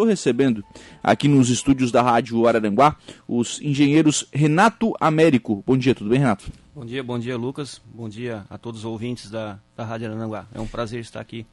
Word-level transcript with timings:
estou 0.00 0.06
recebendo 0.06 0.64
aqui 1.02 1.28
nos 1.28 1.50
estúdios 1.50 1.92
da 1.92 2.00
Rádio 2.00 2.46
Araranguá 2.46 2.96
os 3.28 3.60
engenheiros 3.60 4.26
Renato 4.32 4.94
Américo. 4.98 5.62
Bom 5.66 5.76
dia, 5.76 5.94
tudo 5.94 6.08
bem, 6.08 6.18
Renato? 6.18 6.50
Bom 6.74 6.86
dia, 6.86 7.02
bom 7.02 7.18
dia, 7.18 7.36
Lucas. 7.36 7.82
Bom 7.84 8.08
dia 8.08 8.46
a 8.48 8.56
todos 8.56 8.80
os 8.80 8.86
ouvintes 8.86 9.30
da, 9.30 9.58
da 9.76 9.84
Rádio 9.84 10.08
Araranguá. 10.08 10.46
É 10.54 10.60
um 10.60 10.66
prazer 10.66 11.00
estar 11.00 11.20
aqui 11.20 11.44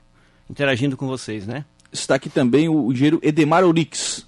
interagindo 0.49 0.95
com 0.95 1.07
vocês, 1.07 1.45
né? 1.45 1.65
Está 1.91 2.15
aqui 2.15 2.29
também 2.29 2.69
o 2.69 2.89
engenheiro 2.89 3.19
Edemar 3.21 3.65
Olix. 3.65 4.25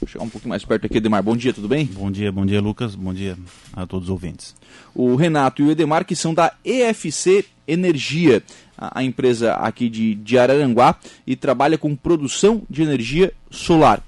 Vou 0.00 0.08
chegar 0.08 0.24
um 0.24 0.28
pouquinho 0.28 0.50
mais 0.50 0.64
perto 0.64 0.86
aqui, 0.86 0.96
Edemar. 0.96 1.22
Bom 1.22 1.36
dia, 1.36 1.52
tudo 1.52 1.68
bem? 1.68 1.84
Bom 1.86 2.10
dia, 2.10 2.32
bom 2.32 2.44
dia, 2.44 2.60
Lucas. 2.60 2.96
Bom 2.96 3.14
dia 3.14 3.38
a 3.72 3.86
todos 3.86 4.08
os 4.08 4.10
ouvintes. 4.10 4.56
O 4.92 5.14
Renato 5.14 5.62
e 5.62 5.66
o 5.66 5.70
Edemar, 5.70 6.04
que 6.04 6.16
são 6.16 6.34
da 6.34 6.52
EFC 6.64 7.44
Energia, 7.70 8.42
a, 8.76 9.00
a 9.00 9.04
empresa 9.04 9.54
aqui 9.54 9.88
de, 9.88 10.14
de 10.14 10.38
Araranguá, 10.38 10.96
e 11.26 11.36
trabalha 11.36 11.78
com 11.78 11.94
produção 11.94 12.62
de 12.68 12.82
energia 12.82 13.32
solar. 13.50 14.02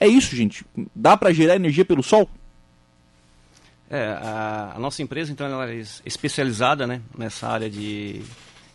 É 0.00 0.06
isso, 0.06 0.34
gente? 0.34 0.64
Dá 0.94 1.16
para 1.16 1.32
gerar 1.32 1.56
energia 1.56 1.84
pelo 1.84 2.02
sol? 2.02 2.28
É, 3.90 4.06
a, 4.22 4.72
a 4.76 4.78
nossa 4.78 5.02
empresa, 5.02 5.32
então, 5.32 5.46
ela 5.46 5.70
é 5.70 5.82
especializada 6.04 6.86
né, 6.86 7.00
nessa 7.16 7.48
área 7.48 7.70
de, 7.70 8.22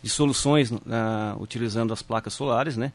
de 0.02 0.10
soluções 0.10 0.70
uh, 0.70 0.80
utilizando 1.38 1.92
as 1.92 2.02
placas 2.02 2.34
solares, 2.34 2.76
né? 2.76 2.92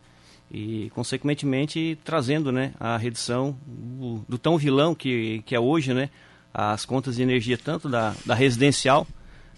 e 0.52 0.92
consequentemente 0.96 1.98
trazendo 2.04 2.52
né, 2.52 2.74
a 2.80 2.98
redução 2.98 3.56
do, 3.66 4.26
do, 4.28 4.38
tão 4.38 4.58
vilão 4.58 4.96
que, 4.96 5.44
que 5.46 5.56
é 5.56 5.60
hoje 5.60 5.94
né, 5.94 6.10
as 6.54 6.86
contas 6.86 7.18
de 7.18 7.22
energia 7.22 7.58
tanto 7.58 7.88
da, 7.88 8.16
da 8.26 8.34
residencial 8.34 9.06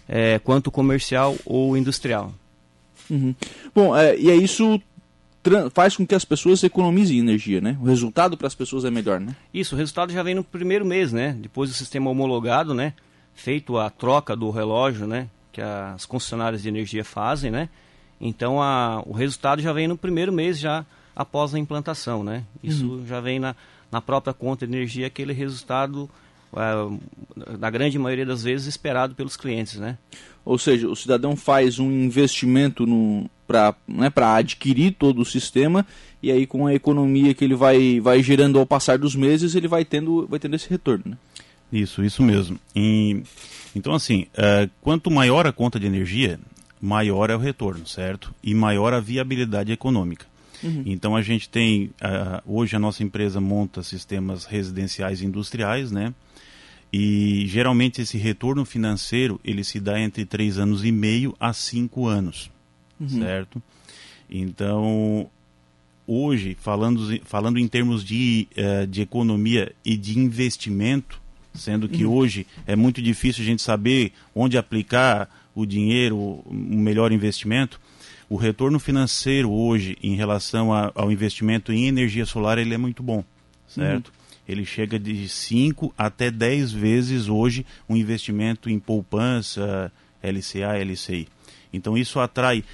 é, 0.08 0.38
quanto 0.38 0.70
comercial 0.70 1.36
ou 1.44 1.76
industrial. 1.76 2.32
Uhum. 3.10 3.34
Bom, 3.74 3.96
é, 3.96 4.16
e 4.18 4.30
é 4.30 4.34
isso 4.34 4.80
faz 5.72 5.96
com 5.96 6.06
que 6.06 6.14
as 6.14 6.24
pessoas 6.24 6.62
economizem 6.62 7.18
energia, 7.18 7.60
né? 7.60 7.76
O 7.80 7.84
resultado 7.84 8.36
para 8.36 8.46
as 8.46 8.54
pessoas 8.54 8.84
é 8.84 8.90
melhor, 8.90 9.18
né? 9.18 9.34
Isso, 9.52 9.74
o 9.74 9.78
resultado 9.78 10.12
já 10.12 10.22
vem 10.22 10.34
no 10.34 10.44
primeiro 10.44 10.84
mês, 10.84 11.12
né? 11.12 11.36
Depois 11.40 11.68
do 11.68 11.74
sistema 11.74 12.08
homologado, 12.08 12.72
né? 12.74 12.94
Feito 13.34 13.76
a 13.76 13.90
troca 13.90 14.36
do 14.36 14.50
relógio, 14.50 15.06
né? 15.06 15.28
Que 15.50 15.60
as 15.60 16.06
concessionárias 16.06 16.62
de 16.62 16.68
energia 16.68 17.04
fazem, 17.04 17.50
né? 17.50 17.68
Então 18.20 18.62
a, 18.62 19.02
o 19.04 19.12
resultado 19.12 19.60
já 19.60 19.72
vem 19.72 19.88
no 19.88 19.96
primeiro 19.98 20.32
mês 20.32 20.58
já 20.60 20.86
após 21.14 21.54
a 21.54 21.58
implantação, 21.58 22.22
né? 22.22 22.44
Isso 22.62 22.86
uhum. 22.86 23.06
já 23.06 23.20
vem 23.20 23.40
na, 23.40 23.56
na 23.90 24.00
própria 24.00 24.32
conta 24.32 24.64
de 24.64 24.72
energia 24.72 25.08
aquele 25.08 25.32
resultado 25.32 26.08
na 27.58 27.70
grande 27.70 27.98
maioria 27.98 28.26
das 28.26 28.42
vezes 28.42 28.66
esperado 28.66 29.14
pelos 29.14 29.36
clientes, 29.36 29.78
né? 29.78 29.96
Ou 30.44 30.58
seja, 30.58 30.88
o 30.88 30.96
cidadão 30.96 31.36
faz 31.36 31.78
um 31.78 31.90
investimento 31.90 32.84
para 33.46 33.74
né, 33.86 34.12
adquirir 34.16 34.92
todo 34.92 35.22
o 35.22 35.24
sistema 35.24 35.86
e 36.22 36.30
aí 36.30 36.46
com 36.46 36.66
a 36.66 36.74
economia 36.74 37.32
que 37.32 37.44
ele 37.44 37.54
vai, 37.54 38.00
vai 38.00 38.22
gerando 38.22 38.58
ao 38.58 38.66
passar 38.66 38.98
dos 38.98 39.14
meses 39.14 39.54
ele 39.54 39.68
vai 39.68 39.84
tendo, 39.84 40.26
vai 40.26 40.38
tendo 40.38 40.56
esse 40.56 40.68
retorno, 40.68 41.04
né? 41.06 41.18
Isso, 41.72 42.04
isso 42.04 42.22
mesmo. 42.22 42.58
E, 42.76 43.22
então 43.74 43.94
assim, 43.94 44.26
uh, 44.34 44.70
quanto 44.82 45.10
maior 45.10 45.46
a 45.46 45.52
conta 45.52 45.80
de 45.80 45.86
energia, 45.86 46.38
maior 46.80 47.30
é 47.30 47.36
o 47.36 47.38
retorno, 47.38 47.86
certo? 47.86 48.34
E 48.42 48.54
maior 48.54 48.92
a 48.92 49.00
viabilidade 49.00 49.72
econômica. 49.72 50.26
Uhum. 50.62 50.82
Então 50.86 51.16
a 51.16 51.22
gente 51.22 51.48
tem, 51.48 51.86
uh, 51.86 52.42
hoje 52.46 52.76
a 52.76 52.78
nossa 52.78 53.02
empresa 53.02 53.40
monta 53.40 53.82
sistemas 53.82 54.44
residenciais 54.44 55.20
e 55.20 55.26
industriais, 55.26 55.90
né? 55.90 56.14
E 56.92 57.46
geralmente 57.46 58.02
esse 58.02 58.18
retorno 58.18 58.64
financeiro 58.64 59.40
ele 59.42 59.64
se 59.64 59.80
dá 59.80 59.98
entre 59.98 60.24
três 60.26 60.58
anos 60.58 60.84
e 60.84 60.92
meio 60.92 61.34
a 61.40 61.52
cinco 61.52 62.06
anos, 62.06 62.50
uhum. 63.00 63.08
certo? 63.08 63.62
Então 64.30 65.28
hoje 66.06 66.56
falando 66.60 67.20
falando 67.24 67.58
em 67.58 67.66
termos 67.66 68.04
de, 68.04 68.46
uh, 68.56 68.86
de 68.86 69.02
economia 69.02 69.72
e 69.84 69.96
de 69.96 70.18
investimento, 70.18 71.20
sendo 71.54 71.88
que 71.88 72.04
uhum. 72.04 72.12
hoje 72.12 72.46
é 72.66 72.76
muito 72.76 73.00
difícil 73.00 73.42
a 73.42 73.46
gente 73.46 73.62
saber 73.62 74.12
onde 74.34 74.58
aplicar 74.58 75.28
o 75.54 75.66
dinheiro, 75.66 76.16
o 76.16 76.54
melhor 76.54 77.12
investimento, 77.12 77.80
o 78.32 78.36
retorno 78.36 78.78
financeiro 78.80 79.52
hoje 79.52 79.98
em 80.02 80.14
relação 80.14 80.72
a, 80.72 80.90
ao 80.94 81.12
investimento 81.12 81.70
em 81.70 81.86
energia 81.86 82.24
solar 82.24 82.56
ele 82.56 82.72
é 82.72 82.78
muito 82.78 83.02
bom, 83.02 83.22
certo? 83.68 84.08
Uhum. 84.08 84.14
Ele 84.48 84.64
chega 84.64 84.98
de 84.98 85.28
5 85.28 85.92
até 85.98 86.30
10 86.30 86.72
vezes 86.72 87.28
hoje 87.28 87.66
um 87.86 87.94
investimento 87.94 88.70
em 88.70 88.78
poupança, 88.78 89.92
LCA, 90.22 90.82
LCI. 90.82 91.28
Então 91.74 91.96
isso 91.96 92.18
atrai 92.20 92.64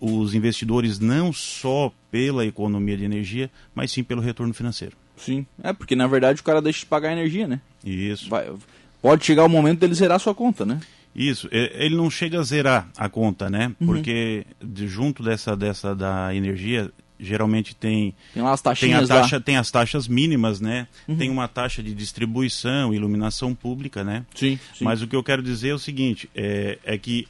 os 0.00 0.34
investidores 0.34 0.98
não 0.98 1.32
só 1.32 1.92
pela 2.10 2.44
economia 2.44 2.96
de 2.96 3.04
energia, 3.04 3.48
mas 3.72 3.92
sim 3.92 4.02
pelo 4.02 4.20
retorno 4.20 4.52
financeiro. 4.52 4.96
Sim, 5.16 5.46
é 5.62 5.72
porque 5.72 5.94
na 5.94 6.08
verdade 6.08 6.40
o 6.40 6.44
cara 6.44 6.60
deixa 6.60 6.80
de 6.80 6.86
pagar 6.86 7.10
a 7.10 7.12
energia, 7.12 7.46
né? 7.46 7.60
Isso. 7.84 8.28
Vai, 8.28 8.52
pode 9.00 9.24
chegar 9.24 9.44
o 9.44 9.48
momento 9.48 9.78
dele 9.78 9.94
zerar 9.94 10.18
sua 10.18 10.34
conta, 10.34 10.66
né? 10.66 10.80
Isso, 11.14 11.48
ele 11.52 11.94
não 11.94 12.10
chega 12.10 12.40
a 12.40 12.42
zerar 12.42 12.88
a 12.96 13.08
conta, 13.08 13.48
né? 13.48 13.74
Uhum. 13.80 13.86
Porque 13.86 14.44
junto 14.86 15.22
dessa, 15.22 15.56
dessa 15.56 15.94
da 15.94 16.34
energia, 16.34 16.90
geralmente 17.18 17.74
tem 17.74 18.14
tem 18.32 18.42
lá 18.42 18.52
as 18.52 18.60
tem 18.60 18.94
a 18.94 19.06
taxa 19.06 19.36
lá. 19.36 19.42
tem 19.42 19.56
as 19.56 19.70
taxas 19.70 20.08
mínimas 20.08 20.60
né 20.60 20.88
uhum. 21.06 21.16
tem 21.16 21.30
uma 21.30 21.46
taxa 21.46 21.82
de 21.82 21.94
distribuição 21.94 22.92
iluminação 22.92 23.54
pública 23.54 24.02
né 24.02 24.26
sim, 24.34 24.58
sim, 24.74 24.84
mas 24.84 25.00
o 25.00 25.06
que 25.06 25.14
eu 25.14 25.22
quero 25.22 25.42
dizer 25.42 25.70
é 25.70 25.74
o 25.74 25.78
seguinte 25.78 26.28
é, 26.34 26.78
é 26.84 26.98
que 26.98 27.26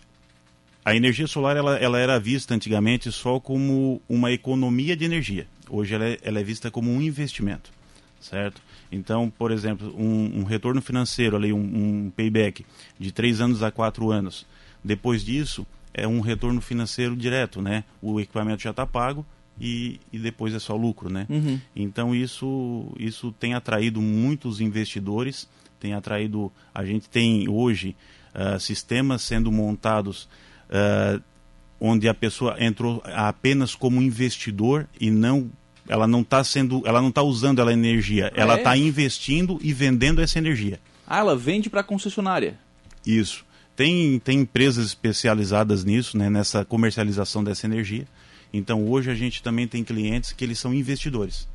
a 0.84 0.94
energia 0.94 1.26
solar 1.26 1.56
ela, 1.56 1.76
ela 1.76 1.98
era 1.98 2.18
vista 2.18 2.54
antigamente 2.54 3.12
só 3.12 3.38
como 3.38 4.00
uma 4.08 4.32
economia 4.32 4.96
de 4.96 5.04
energia 5.04 5.46
hoje 5.68 5.94
ela 5.94 6.06
é, 6.06 6.18
ela 6.22 6.40
é 6.40 6.42
vista 6.42 6.70
como 6.70 6.90
um 6.90 7.00
investimento 7.02 7.70
certo 8.20 8.60
então, 8.94 9.28
por 9.30 9.50
exemplo, 9.50 9.92
um, 9.96 10.40
um 10.40 10.44
retorno 10.44 10.80
financeiro, 10.80 11.36
ali, 11.36 11.52
um, 11.52 11.58
um, 11.58 12.12
payback 12.14 12.64
de 12.98 13.12
três 13.12 13.40
anos 13.40 13.62
a 13.62 13.70
quatro 13.70 14.10
anos. 14.10 14.46
Depois 14.82 15.24
disso, 15.24 15.66
é 15.92 16.06
um 16.06 16.20
retorno 16.20 16.60
financeiro 16.60 17.16
direto, 17.16 17.60
né? 17.60 17.84
O 18.00 18.20
equipamento 18.20 18.62
já 18.62 18.70
está 18.70 18.86
pago 18.86 19.26
e, 19.60 20.00
e, 20.12 20.18
depois 20.18 20.54
é 20.54 20.58
só 20.58 20.76
lucro, 20.76 21.10
né? 21.10 21.26
Uhum. 21.28 21.60
Então, 21.74 22.14
isso, 22.14 22.92
isso 22.98 23.32
tem 23.32 23.54
atraído 23.54 24.00
muitos 24.00 24.60
investidores, 24.60 25.48
tem 25.80 25.94
atraído... 25.94 26.52
A 26.74 26.84
gente 26.84 27.08
tem 27.08 27.48
hoje 27.48 27.96
uh, 28.34 28.58
sistemas 28.60 29.22
sendo 29.22 29.50
montados... 29.50 30.28
Uh, 30.68 31.22
onde 31.80 32.08
a 32.08 32.14
pessoa 32.14 32.56
entrou 32.58 33.02
apenas 33.04 33.74
como 33.74 34.00
investidor 34.00 34.88
e 34.98 35.10
não 35.10 35.50
ela 35.88 36.06
não 36.06 36.22
está 36.22 36.42
sendo, 36.42 36.82
ela 36.86 37.00
não 37.00 37.08
está 37.08 37.22
usando 37.22 37.62
a 37.62 37.72
energia, 37.72 38.32
ah, 38.34 38.40
ela 38.40 38.56
está 38.56 38.76
é? 38.76 38.80
investindo 38.80 39.58
e 39.62 39.72
vendendo 39.72 40.20
essa 40.20 40.38
energia. 40.38 40.80
Ah, 41.06 41.18
ela 41.18 41.36
vende 41.36 41.68
para 41.68 41.80
a 41.80 41.84
concessionária. 41.84 42.58
Isso. 43.06 43.44
Tem, 43.76 44.18
tem 44.20 44.40
empresas 44.40 44.86
especializadas 44.86 45.84
nisso, 45.84 46.16
né, 46.16 46.30
nessa 46.30 46.64
comercialização 46.64 47.42
dessa 47.42 47.66
energia. 47.66 48.06
Então 48.52 48.88
hoje 48.88 49.10
a 49.10 49.14
gente 49.14 49.42
também 49.42 49.66
tem 49.66 49.82
clientes 49.82 50.32
que 50.32 50.44
eles 50.44 50.58
são 50.58 50.72
investidores. 50.72 51.48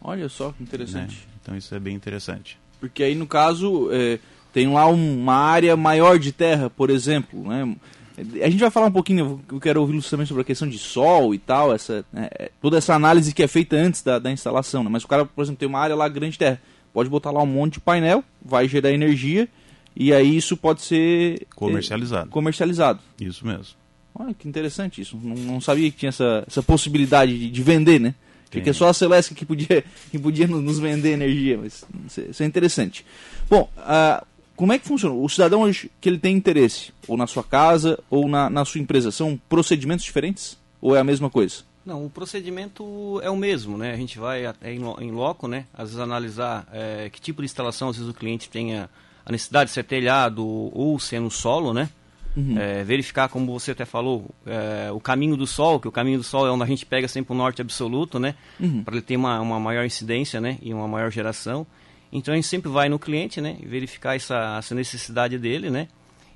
Olha 0.00 0.28
só 0.28 0.52
que 0.52 0.62
interessante. 0.62 1.14
Né? 1.16 1.34
Então 1.42 1.56
isso 1.56 1.74
é 1.74 1.80
bem 1.80 1.94
interessante. 1.94 2.58
Porque 2.78 3.02
aí 3.02 3.14
no 3.14 3.26
caso 3.26 3.88
é, 3.90 4.18
tem 4.52 4.68
lá 4.72 4.86
uma 4.86 5.34
área 5.34 5.76
maior 5.76 6.18
de 6.18 6.30
terra, 6.30 6.70
por 6.70 6.90
exemplo, 6.90 7.48
né? 7.48 7.76
A 8.16 8.48
gente 8.48 8.60
vai 8.60 8.70
falar 8.70 8.86
um 8.86 8.92
pouquinho, 8.92 9.40
eu 9.50 9.60
quero 9.60 9.80
ouvir 9.80 10.00
também 10.02 10.24
sobre 10.24 10.42
a 10.42 10.44
questão 10.44 10.68
de 10.68 10.78
sol 10.78 11.34
e 11.34 11.38
tal, 11.38 11.74
essa, 11.74 12.04
né, 12.12 12.28
é, 12.38 12.50
toda 12.62 12.78
essa 12.78 12.94
análise 12.94 13.34
que 13.34 13.42
é 13.42 13.48
feita 13.48 13.76
antes 13.76 14.02
da, 14.02 14.18
da 14.18 14.30
instalação. 14.30 14.84
Né? 14.84 14.90
Mas 14.90 15.02
o 15.02 15.08
cara, 15.08 15.24
por 15.24 15.42
exemplo, 15.42 15.58
tem 15.58 15.68
uma 15.68 15.80
área 15.80 15.96
lá 15.96 16.08
grande 16.08 16.32
de 16.32 16.38
terra, 16.38 16.60
pode 16.92 17.10
botar 17.10 17.32
lá 17.32 17.42
um 17.42 17.46
monte 17.46 17.74
de 17.74 17.80
painel, 17.80 18.22
vai 18.40 18.68
gerar 18.68 18.92
energia 18.92 19.48
e 19.96 20.12
aí 20.12 20.36
isso 20.36 20.56
pode 20.56 20.82
ser 20.82 21.46
comercializado. 21.56 22.28
É, 22.28 22.32
comercializado. 22.32 23.00
Isso 23.20 23.44
mesmo. 23.44 23.74
Olha 24.14 24.32
que 24.32 24.48
interessante 24.48 25.00
isso. 25.00 25.18
Não, 25.20 25.34
não 25.34 25.60
sabia 25.60 25.90
que 25.90 25.96
tinha 25.96 26.10
essa, 26.10 26.44
essa 26.46 26.62
possibilidade 26.62 27.36
de, 27.36 27.50
de 27.50 27.62
vender, 27.62 27.98
né? 27.98 28.14
Porque 28.48 28.70
é 28.70 28.72
só 28.72 28.88
a 28.88 28.94
Celeste 28.94 29.34
que 29.34 29.44
podia, 29.44 29.84
que 30.12 30.18
podia 30.18 30.46
nos 30.46 30.78
vender 30.78 31.12
energia, 31.12 31.58
mas 31.60 31.84
isso 32.30 32.42
é 32.42 32.46
interessante. 32.46 33.04
Bom, 33.50 33.68
uh, 33.76 34.24
como 34.56 34.72
é 34.72 34.78
que 34.78 34.86
funciona? 34.86 35.14
O 35.14 35.28
cidadão 35.28 35.62
hoje 35.62 35.90
que 36.00 36.08
ele 36.08 36.18
tem 36.18 36.36
interesse, 36.36 36.92
ou 37.08 37.16
na 37.16 37.26
sua 37.26 37.42
casa, 37.42 37.98
ou 38.08 38.28
na, 38.28 38.48
na 38.48 38.64
sua 38.64 38.80
empresa, 38.80 39.10
são 39.10 39.40
procedimentos 39.48 40.04
diferentes? 40.04 40.58
Ou 40.80 40.94
é 40.94 41.00
a 41.00 41.04
mesma 41.04 41.30
coisa? 41.30 41.62
Não, 41.84 42.06
o 42.06 42.10
procedimento 42.10 43.20
é 43.22 43.28
o 43.28 43.36
mesmo, 43.36 43.76
né? 43.76 43.92
A 43.92 43.96
gente 43.96 44.18
vai 44.18 44.46
até 44.46 44.72
em, 44.72 45.10
loco, 45.10 45.46
né? 45.46 45.66
Às 45.74 45.90
vezes 45.90 45.98
analisar 45.98 46.66
é, 46.72 47.10
que 47.10 47.20
tipo 47.20 47.42
de 47.42 47.46
instalação, 47.46 47.88
às 47.88 47.96
vezes 47.96 48.10
o 48.10 48.14
cliente 48.14 48.48
tenha 48.48 48.88
a 49.24 49.32
necessidade 49.32 49.68
de 49.68 49.74
ser 49.74 49.84
telhado 49.84 50.46
ou 50.46 50.98
ser 50.98 51.20
no 51.20 51.30
solo, 51.30 51.74
né? 51.74 51.90
Uhum. 52.36 52.58
É, 52.58 52.82
verificar, 52.82 53.28
como 53.28 53.52
você 53.52 53.72
até 53.72 53.84
falou, 53.84 54.28
é, 54.46 54.90
o 54.92 54.98
caminho 54.98 55.36
do 55.36 55.46
sol, 55.46 55.78
que 55.78 55.86
o 55.86 55.92
caminho 55.92 56.18
do 56.18 56.24
sol 56.24 56.46
é 56.46 56.50
onde 56.50 56.64
a 56.64 56.66
gente 56.66 56.84
pega 56.84 57.06
sempre 57.06 57.32
o 57.32 57.36
norte 57.36 57.60
absoluto, 57.60 58.18
né? 58.18 58.34
Uhum. 58.58 58.82
Para 58.82 58.94
ele 58.94 59.02
ter 59.02 59.16
uma, 59.16 59.40
uma 59.40 59.60
maior 59.60 59.84
incidência, 59.84 60.40
né? 60.40 60.58
E 60.62 60.72
uma 60.72 60.88
maior 60.88 61.10
geração. 61.10 61.66
Então 62.14 62.32
a 62.32 62.36
gente 62.36 62.46
sempre 62.46 62.70
vai 62.70 62.88
no 62.88 62.96
cliente, 62.96 63.40
né, 63.40 63.58
verificar 63.60 64.14
essa, 64.14 64.56
essa 64.58 64.72
necessidade 64.72 65.36
dele, 65.36 65.68
né, 65.68 65.88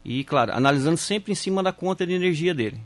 e 0.05 0.25
claro, 0.25 0.53
analisando 0.53 0.97
sempre 0.97 1.31
em 1.31 1.37
cima 1.37 1.63
da 1.63 1.73
conta 1.73 2.05
de 2.05 2.13
energia 2.13 2.53
dele. 2.53 2.81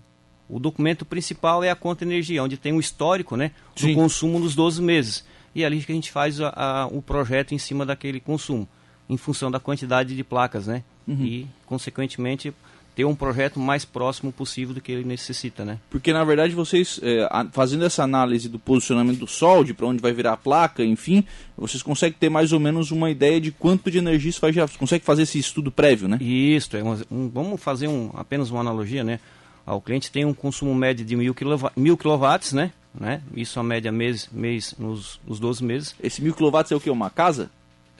O 0.46 0.60
documento 0.60 1.06
principal 1.06 1.64
é 1.64 1.70
a 1.70 1.74
conta 1.74 2.04
de 2.04 2.12
energia, 2.12 2.42
onde 2.42 2.58
tem 2.58 2.74
o 2.74 2.78
histórico, 2.78 3.34
né, 3.34 3.52
do 3.74 3.80
Sim. 3.80 3.94
consumo 3.94 4.38
nos 4.38 4.54
12 4.54 4.82
meses. 4.82 5.24
e 5.54 5.62
é 5.62 5.66
ali 5.66 5.82
que 5.82 5.90
a 5.90 5.94
gente 5.94 6.12
faz 6.12 6.38
a, 6.38 6.52
a, 6.54 6.86
o 6.86 7.00
projeto 7.00 7.54
em 7.54 7.58
cima 7.58 7.86
daquele 7.86 8.20
consumo, 8.20 8.68
em 9.08 9.16
função 9.16 9.50
da 9.50 9.58
quantidade 9.58 10.14
de 10.14 10.22
placas, 10.22 10.66
né? 10.66 10.84
Uhum. 11.06 11.24
E, 11.24 11.46
consequentemente, 11.66 12.52
ter 12.94 13.04
um 13.04 13.14
projeto 13.14 13.58
mais 13.58 13.84
próximo 13.84 14.30
possível 14.30 14.74
do 14.74 14.80
que 14.80 14.92
ele 14.92 15.04
necessita, 15.04 15.64
né? 15.64 15.78
Porque 15.90 16.12
na 16.12 16.24
verdade 16.24 16.54
vocês 16.54 17.00
é, 17.02 17.26
fazendo 17.50 17.84
essa 17.84 18.02
análise 18.02 18.48
do 18.48 18.58
posicionamento 18.58 19.18
do 19.18 19.26
sol, 19.26 19.64
de 19.64 19.72
para 19.72 19.86
onde 19.86 20.02
vai 20.02 20.12
virar 20.12 20.34
a 20.34 20.36
placa, 20.36 20.84
enfim, 20.84 21.24
vocês 21.56 21.82
conseguem 21.82 22.18
ter 22.18 22.28
mais 22.28 22.52
ou 22.52 22.60
menos 22.60 22.90
uma 22.90 23.10
ideia 23.10 23.40
de 23.40 23.50
quanto 23.50 23.90
de 23.90 23.98
energia 23.98 24.30
isso 24.30 24.40
vai 24.40 24.52
gerar. 24.52 24.66
Você 24.66 24.78
consegue 24.78 25.04
fazer 25.04 25.22
esse 25.22 25.38
estudo 25.38 25.72
prévio, 25.72 26.08
né? 26.08 26.18
Isso, 26.20 26.76
é 26.76 26.82
um, 26.84 27.28
vamos 27.28 27.62
fazer 27.62 27.88
um, 27.88 28.10
apenas 28.14 28.50
uma 28.50 28.60
analogia, 28.60 29.02
né? 29.02 29.20
Ah, 29.66 29.74
o 29.74 29.80
cliente 29.80 30.10
tem 30.10 30.24
um 30.24 30.34
consumo 30.34 30.74
médio 30.74 31.04
de 31.04 31.16
mil, 31.16 31.34
quilowatts, 31.34 31.76
mil 31.76 31.96
quilowatts, 31.96 32.52
né? 32.52 32.72
né? 32.94 33.22
Isso 33.34 33.58
a 33.58 33.62
média 33.62 33.92
mês, 33.92 34.28
mês 34.32 34.74
nos, 34.78 35.20
nos 35.26 35.38
12 35.38 35.64
meses. 35.64 35.94
Esse 36.02 36.20
mil 36.20 36.34
quilowatts 36.34 36.72
é 36.72 36.76
o 36.76 36.80
que? 36.80 36.90
Uma 36.90 37.10
casa? 37.10 37.50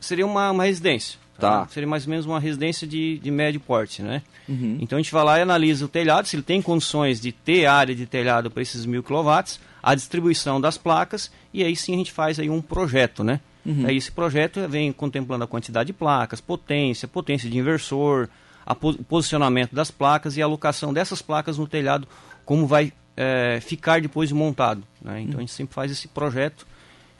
Seria 0.00 0.27
uma, 0.27 0.50
uma 0.50 0.65
residência. 0.65 1.21
Tá. 1.38 1.67
Seria 1.69 1.88
mais 1.88 2.05
ou 2.05 2.11
menos 2.11 2.26
uma 2.26 2.38
residência 2.38 2.87
de, 2.87 3.19
de 3.19 3.31
médio 3.31 3.61
porte, 3.61 4.02
né? 4.02 4.23
Uhum. 4.49 4.79
Então 4.81 4.99
a 4.99 5.02
gente 5.02 5.12
vai 5.12 5.25
lá 5.25 5.38
e 5.38 5.43
analisa 5.43 5.84
o 5.84 5.88
telhado, 5.88 6.29
se 6.29 6.37
ele 6.37 6.43
tem 6.43 6.62
condições 6.62 7.20
de 7.20 7.32
ter 7.32 7.67
área 7.67 7.94
de 7.94 8.06
telhado 8.06 8.50
para 8.50 8.62
esses 8.62 8.87
mil 8.87 9.02
quilowatts, 9.02 9.58
a 9.82 9.94
distribuição 9.94 10.61
das 10.61 10.79
placas, 10.79 11.32
e 11.52 11.64
aí 11.64 11.75
sim 11.75 11.94
a 11.94 11.96
gente 11.96 12.12
faz 12.12 12.38
aí 12.38 12.49
um 12.49 12.61
projeto, 12.61 13.25
né? 13.25 13.40
Uhum. 13.64 13.87
Aí 13.87 13.96
esse 13.96 14.11
projeto 14.11 14.61
vem 14.69 14.93
contemplando 14.93 15.44
a 15.44 15.46
quantidade 15.46 15.88
de 15.88 15.93
placas, 15.93 16.40
potência, 16.40 17.08
potência 17.08 17.49
de 17.49 17.58
inversor, 17.58 18.29
o 18.67 19.05
posicionamento 19.05 19.75
das 19.75 19.90
placas 19.90 20.37
e 20.37 20.43
a 20.43 20.44
alocação 20.44 20.93
dessas 20.93 21.23
placas 21.23 21.58
no 21.58 21.67
telhado, 21.67 22.06
como 22.44 22.67
vai 22.67 22.93
é, 23.17 23.61
ficar 23.61 24.00
depois 24.00 24.29
de 24.29 24.34
montado. 24.34 24.82
Né? 25.00 25.23
Então 25.23 25.34
uhum. 25.34 25.38
a 25.38 25.40
gente 25.40 25.52
sempre 25.52 25.75
faz 25.75 25.90
esse 25.90 26.08
projeto 26.08 26.67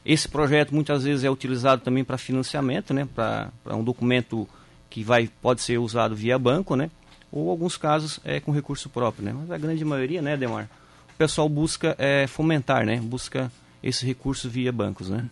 esse 0.05 0.29
projeto 0.29 0.75
muitas 0.75 1.05
vezes 1.05 1.25
é 1.25 1.31
utilizado 1.31 1.83
também 1.83 2.05
para 2.05 2.19
financiamento, 2.19 2.93
né? 2.93 3.07
para 3.15 3.51
um 3.71 3.85
documento 3.85 4.49
que 4.91 5.03
vai, 5.03 5.31
pode 5.41 5.63
ser 5.63 5.79
usado 5.79 6.15
via 6.15 6.39
banco, 6.39 6.75
né? 6.77 6.91
ou 7.31 7.49
alguns 7.51 7.77
casos 7.77 8.21
é 8.25 8.41
com 8.41 8.53
recurso 8.53 8.89
próprio. 8.89 9.25
Né? 9.25 9.33
Mas 9.33 9.51
a 9.51 9.59
grande 9.59 9.85
maioria, 9.85 10.21
né, 10.21 10.37
Demar, 10.37 10.69
o 11.15 11.17
pessoal 11.17 11.49
busca 11.49 11.95
é, 11.99 12.27
fomentar, 12.27 12.85
né? 12.85 13.01
busca 13.01 13.51
esse 13.83 14.05
recurso 14.05 14.51
via 14.51 14.73
bancos. 14.73 15.09
Né? 15.09 15.29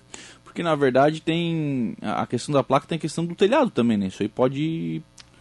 Porque 0.50 0.62
na 0.62 0.74
verdade 0.74 1.20
tem 1.20 1.96
a 2.02 2.26
questão 2.26 2.52
da 2.52 2.62
placa, 2.64 2.86
tem 2.86 2.96
a 2.96 3.00
questão 3.00 3.24
do 3.24 3.36
telhado 3.36 3.70
também, 3.70 3.96
né? 3.96 4.08
Isso 4.08 4.20
aí 4.20 4.28
pode 4.28 5.00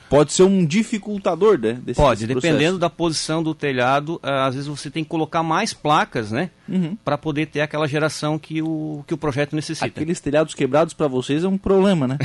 pode 0.09 0.33
ser 0.33 0.43
um 0.43 0.65
dificultador 0.65 1.59
né, 1.59 1.73
desse 1.73 1.99
Pode, 1.99 2.25
desse 2.25 2.39
dependendo 2.41 2.79
da 2.79 2.89
posição 2.89 3.43
do 3.43 3.53
telhado, 3.53 4.15
uh, 4.15 4.47
às 4.47 4.55
vezes 4.55 4.67
você 4.67 4.89
tem 4.89 5.03
que 5.03 5.09
colocar 5.09 5.43
mais 5.43 5.73
placas, 5.73 6.31
né? 6.31 6.49
Uhum. 6.67 6.97
Para 7.03 7.17
poder 7.17 7.47
ter 7.47 7.61
aquela 7.61 7.87
geração 7.87 8.37
que 8.37 8.61
o, 8.61 9.03
que 9.07 9.13
o 9.13 9.17
projeto 9.17 9.55
necessita. 9.55 9.85
Aqueles 9.85 10.19
telhados 10.19 10.53
quebrados 10.53 10.93
para 10.93 11.07
vocês 11.07 11.43
é 11.43 11.47
um 11.47 11.57
problema, 11.57 12.07
né? 12.07 12.17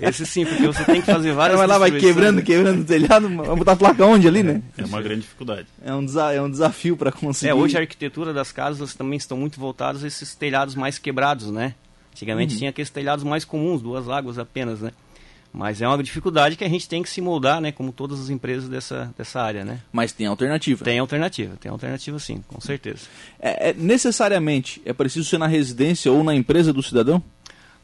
é. 0.00 0.08
Esse 0.08 0.26
sim, 0.26 0.44
porque 0.44 0.66
você 0.66 0.84
tem 0.84 1.00
que 1.00 1.06
fazer 1.06 1.32
várias 1.32 1.58
Vai 1.58 1.66
lá, 1.66 1.78
vai 1.78 1.90
quebrando, 1.90 2.42
quebrando 2.42 2.82
o 2.82 2.84
telhado, 2.84 3.28
vai 3.28 3.56
botar 3.56 3.72
a 3.72 3.76
placa 3.76 4.06
onde 4.06 4.28
ali, 4.28 4.42
né? 4.42 4.62
É 4.76 4.84
uma 4.84 5.02
grande 5.02 5.22
dificuldade. 5.22 5.66
É 5.84 5.92
um, 5.92 6.04
desa 6.04 6.32
é 6.32 6.40
um 6.40 6.50
desafio 6.50 6.96
para 6.96 7.10
conseguir. 7.10 7.50
É, 7.50 7.54
hoje 7.54 7.76
a 7.76 7.80
arquitetura 7.80 8.32
das 8.32 8.52
casas 8.52 8.94
também 8.94 9.16
estão 9.16 9.36
muito 9.36 9.58
voltadas 9.58 10.04
a 10.04 10.06
esses 10.06 10.34
telhados 10.34 10.74
mais 10.74 10.98
quebrados, 10.98 11.50
né? 11.50 11.74
Antigamente 12.12 12.54
uhum. 12.54 12.58
tinha 12.58 12.70
aqueles 12.70 12.90
telhados 12.90 13.24
mais 13.24 13.44
comuns, 13.44 13.80
duas 13.80 14.08
águas 14.08 14.38
apenas, 14.38 14.80
né? 14.80 14.92
Mas 15.58 15.82
é 15.82 15.88
uma 15.88 16.00
dificuldade 16.00 16.54
que 16.54 16.62
a 16.62 16.68
gente 16.68 16.88
tem 16.88 17.02
que 17.02 17.10
se 17.10 17.20
moldar, 17.20 17.60
né? 17.60 17.72
Como 17.72 17.90
todas 17.90 18.20
as 18.20 18.30
empresas 18.30 18.68
dessa, 18.68 19.12
dessa 19.18 19.42
área, 19.42 19.64
né? 19.64 19.80
Mas 19.90 20.12
tem 20.12 20.28
alternativa. 20.28 20.84
Tem 20.84 21.00
alternativa, 21.00 21.56
tem 21.60 21.68
alternativa 21.68 22.16
sim, 22.20 22.44
com 22.46 22.60
certeza. 22.60 23.08
É, 23.40 23.70
é, 23.70 23.74
necessariamente 23.74 24.80
é 24.84 24.92
preciso 24.92 25.28
ser 25.28 25.36
na 25.36 25.48
residência 25.48 26.12
ou 26.12 26.22
na 26.22 26.32
empresa 26.32 26.72
do 26.72 26.80
cidadão? 26.80 27.20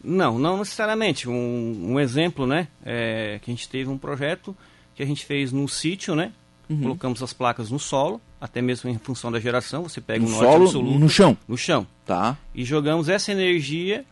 Não, 0.05 0.39
não 0.39 0.59
necessariamente. 0.59 1.29
Um, 1.29 1.95
um 1.95 1.99
exemplo, 1.99 2.47
né? 2.47 2.69
É, 2.85 3.41
que 3.43 3.51
a 3.51 3.53
gente 3.53 3.69
teve 3.69 3.91
um 3.91 3.99
projeto 3.99 4.57
que 4.95 5.03
a 5.03 5.07
gente 5.07 5.27
fez 5.27 5.51
no 5.51 5.67
sítio, 5.67 6.15
né? 6.15 6.31
Uhum. 6.71 6.81
Colocamos 6.81 7.25
as 7.25 7.33
placas 7.33 7.73
no 7.73 7.81
solo, 7.81 8.21
até 8.41 8.63
mesmo 8.63 8.89
em 8.89 8.99
função 8.99 9.33
da 9.33 9.41
geração. 9.41 9.83
Você 9.83 10.01
pega 10.01 10.21
no 10.21 10.29
um 10.29 10.31
norte 10.31 10.45
solo, 10.45 10.65
absoluto. 10.65 10.99
No 11.01 11.09
chão. 11.09 11.37
No 11.49 11.59
chão. 11.59 11.85
Tá. 12.07 12.39
E 12.55 12.65
jogamos 12.65 13.09
essa 13.09 13.33
energia, 13.33 14.05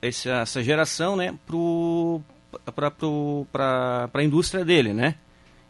essa, 0.00 0.30
essa 0.42 0.62
geração, 0.62 1.16
né? 1.16 1.34
Pro 1.44 2.22
para 2.74 4.10
a 4.12 4.22
indústria 4.22 4.64
dele, 4.64 4.92
né? 4.92 5.14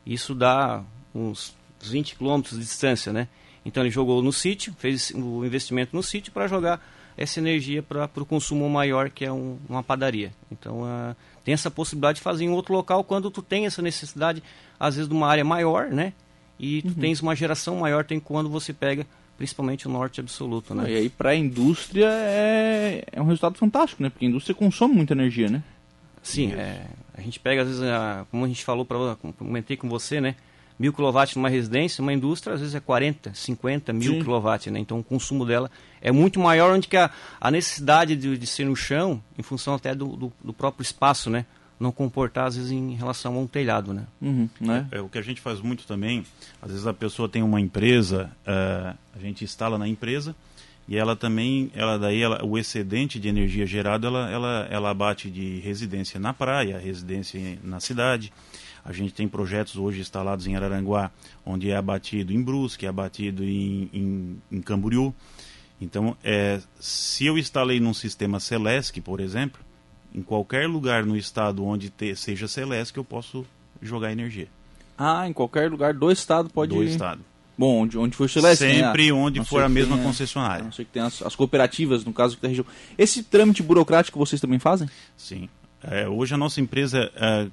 Isso 0.05 0.35
dá 0.35 0.82
uns 1.15 1.55
20 1.82 2.17
quilômetros 2.17 2.59
de 2.59 2.65
distância, 2.65 3.12
né? 3.12 3.29
Então 3.65 3.82
ele 3.82 3.91
jogou 3.91 4.23
no 4.23 4.32
sítio, 4.32 4.75
fez 4.79 5.12
o 5.15 5.44
investimento 5.44 5.94
no 5.94 6.03
sítio 6.03 6.32
para 6.32 6.47
jogar 6.47 6.81
essa 7.17 7.38
energia 7.38 7.82
para 7.82 8.09
o 8.17 8.25
consumo 8.25 8.69
maior, 8.69 9.11
que 9.11 9.25
é 9.25 9.32
um, 9.32 9.59
uma 9.69 9.82
padaria. 9.82 10.32
Então 10.50 10.82
uh, 10.82 11.15
tem 11.44 11.53
essa 11.53 11.71
possibilidade 11.71 12.17
de 12.17 12.23
fazer 12.23 12.44
em 12.44 12.50
outro 12.50 12.73
local 12.73 13.05
quando 13.05 13.31
tu 13.31 13.43
tem 13.43 13.67
essa 13.67 13.83
necessidade, 13.83 14.43
às 14.79 14.94
vezes, 14.97 15.09
de 15.09 15.15
uma 15.15 15.29
área 15.29 15.44
maior, 15.44 15.88
né? 15.91 16.12
E 16.59 16.83
tu 16.83 16.88
uhum. 16.88 16.94
tens 16.94 17.21
uma 17.21 17.35
geração 17.35 17.76
maior, 17.76 18.05
tem 18.05 18.21
quando 18.21 18.49
você 18.49 18.73
pega 18.73 19.06
principalmente 19.37 19.87
o 19.87 19.91
norte 19.91 20.21
absoluto, 20.21 20.75
né? 20.75 20.91
E 20.91 20.97
aí 20.97 21.09
para 21.09 21.31
a 21.31 21.35
indústria 21.35 22.09
é, 22.11 23.05
é 23.11 23.23
um 23.23 23.25
resultado 23.25 23.56
fantástico, 23.56 24.03
né? 24.03 24.11
Porque 24.11 24.26
a 24.26 24.29
indústria 24.29 24.55
consome 24.55 24.94
muita 24.94 25.15
energia, 25.15 25.49
né? 25.49 25.62
Sim, 26.22 26.52
é, 26.52 26.87
a 27.14 27.20
gente 27.20 27.40
pega, 27.40 27.62
às 27.62 27.69
vezes, 27.69 27.82
a, 27.82 28.26
como 28.31 28.44
a 28.44 28.49
gente 28.49 28.64
falou, 28.64 28.84
para 28.84 29.17
comentei 29.38 29.76
com 29.76 29.88
você, 29.88 30.20
né? 30.20 30.37
Mil 30.78 30.94
quilowatts 30.94 31.37
numa 31.37 31.50
residência, 31.50 32.00
uma 32.00 32.12
indústria, 32.12 32.55
às 32.55 32.61
vezes 32.61 32.75
é 32.75 32.81
40, 32.81 33.34
50 33.34 33.93
mil 33.93 34.14
Sim. 34.14 34.22
quilowatts, 34.22 34.72
né? 34.72 34.78
Então 34.78 34.99
o 34.99 35.05
consumo 35.05 35.44
dela 35.44 35.70
é 36.00 36.11
muito 36.11 36.40
maior, 36.40 36.75
onde 36.75 36.88
que 36.88 36.96
a, 36.96 37.11
a 37.38 37.50
necessidade 37.50 38.17
de, 38.17 38.38
de 38.38 38.46
ser 38.46 38.64
no 38.64 38.75
chão, 38.75 39.22
em 39.38 39.43
função 39.43 39.75
até 39.75 39.94
do, 39.94 40.17
do, 40.17 40.32
do, 40.43 40.52
próprio 40.55 40.82
espaço, 40.82 41.28
né? 41.28 41.44
Não 41.78 41.93
comportar, 41.93 42.46
às 42.46 42.56
vezes, 42.56 42.73
em 42.73 42.94
relação 42.94 43.34
a 43.34 43.38
um 43.38 43.46
telhado, 43.46 43.93
né? 43.93 44.06
Uhum, 44.23 44.49
né? 44.58 44.88
É, 44.90 44.99
é, 44.99 45.00
o 45.00 45.08
que 45.08 45.19
a 45.19 45.23
gente 45.23 45.40
faz 45.40 45.61
muito 45.61 45.87
também, 45.87 46.25
às 46.62 46.70
vezes 46.70 46.87
a 46.87 46.94
pessoa 46.94 47.28
tem 47.28 47.43
uma 47.43 47.61
empresa, 47.61 48.31
uh, 48.46 48.96
a 49.14 49.19
gente 49.19 49.44
instala 49.44 49.76
na 49.76 49.87
empresa, 49.87 50.34
e 50.90 50.96
ela 50.96 51.14
também, 51.14 51.70
ela 51.72 51.96
daí 51.96 52.20
ela, 52.20 52.44
o 52.44 52.58
excedente 52.58 53.20
de 53.20 53.28
energia 53.28 53.64
gerado, 53.64 54.08
ela, 54.08 54.28
ela, 54.28 54.69
ela 54.69 54.90
abate 54.90 55.31
de 55.31 55.60
residência 55.60 56.19
na 56.19 56.34
praia, 56.34 56.81
residência 56.81 57.60
na 57.62 57.78
cidade. 57.78 58.32
A 58.84 58.92
gente 58.92 59.14
tem 59.14 59.28
projetos 59.28 59.76
hoje 59.76 60.00
instalados 60.00 60.48
em 60.48 60.56
Araranguá, 60.56 61.12
onde 61.46 61.70
é 61.70 61.76
abatido 61.76 62.32
em 62.32 62.42
Brusque, 62.42 62.87
é 62.87 62.88
abatido 62.88 63.44
em, 63.44 63.88
em, 63.92 64.42
em 64.50 64.60
Camboriú. 64.60 65.14
Então, 65.81 66.16
é, 66.25 66.60
se 66.81 67.25
eu 67.25 67.38
instalei 67.38 67.78
num 67.78 67.94
sistema 67.94 68.40
Celesc, 68.40 69.00
por 69.00 69.20
exemplo, 69.20 69.61
em 70.12 70.23
qualquer 70.23 70.68
lugar 70.68 71.06
no 71.06 71.16
estado 71.16 71.64
onde 71.64 71.88
te, 71.88 72.16
seja 72.16 72.49
Celesc, 72.49 72.97
eu 72.97 73.04
posso 73.04 73.47
jogar 73.80 74.11
energia. 74.11 74.49
Ah, 74.99 75.28
em 75.28 75.32
qualquer 75.32 75.70
lugar 75.70 75.94
do 75.94 76.11
estado 76.11 76.50
pode... 76.50 76.75
Do 76.75 76.82
estado. 76.82 77.29
Bom, 77.61 77.83
onde, 77.83 77.99
onde 77.99 78.17
for 78.17 78.26
Celeste. 78.26 78.64
Sempre 78.64 79.09
né? 79.09 79.12
onde 79.12 79.45
for 79.45 79.62
a 79.62 79.69
mesma 79.69 79.99
concessionária. 79.99 80.64
Não 80.64 80.73
sei 80.73 80.87
que 80.87 80.93
tem 80.93 81.02
as, 81.02 81.21
as, 81.21 81.37
cooperativas, 81.37 82.07
no 82.07 82.11
caso 82.11 82.38
da 82.40 82.49
região. 82.49 82.64
Esse 82.97 83.23
trâmite 83.23 83.62
burocrático 83.62 84.19
vocês 84.19 84.40
também 84.40 84.59
fazem? 84.59 84.88
Sim. 85.14 85.47
É, 85.83 86.09
hoje 86.09 86.33
a 86.33 86.38
nossa 86.38 86.59
empresa, 86.59 87.12
é, 87.14 87.49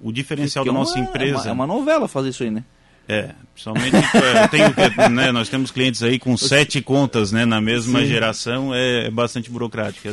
o 0.00 0.12
diferencial 0.12 0.64
da 0.64 0.70
é 0.70 0.74
nossa 0.74 1.00
empresa... 1.00 1.48
É 1.48 1.52
uma, 1.52 1.64
é 1.64 1.66
uma, 1.66 1.66
novela 1.66 2.06
fazer 2.06 2.28
isso 2.28 2.44
aí, 2.44 2.50
né? 2.52 2.62
É, 3.08 3.30
principalmente 3.52 3.96
é, 4.16 4.48
tenho, 4.48 5.10
né, 5.10 5.30
nós 5.30 5.48
temos 5.48 5.70
clientes 5.70 6.02
aí 6.02 6.18
com 6.18 6.36
sete 6.36 6.80
contas 6.80 7.32
né, 7.32 7.44
na 7.44 7.60
mesma 7.60 8.00
Sim. 8.00 8.06
geração, 8.06 8.74
é, 8.74 9.06
é 9.06 9.10
bastante 9.10 9.50
burocrático. 9.50 10.08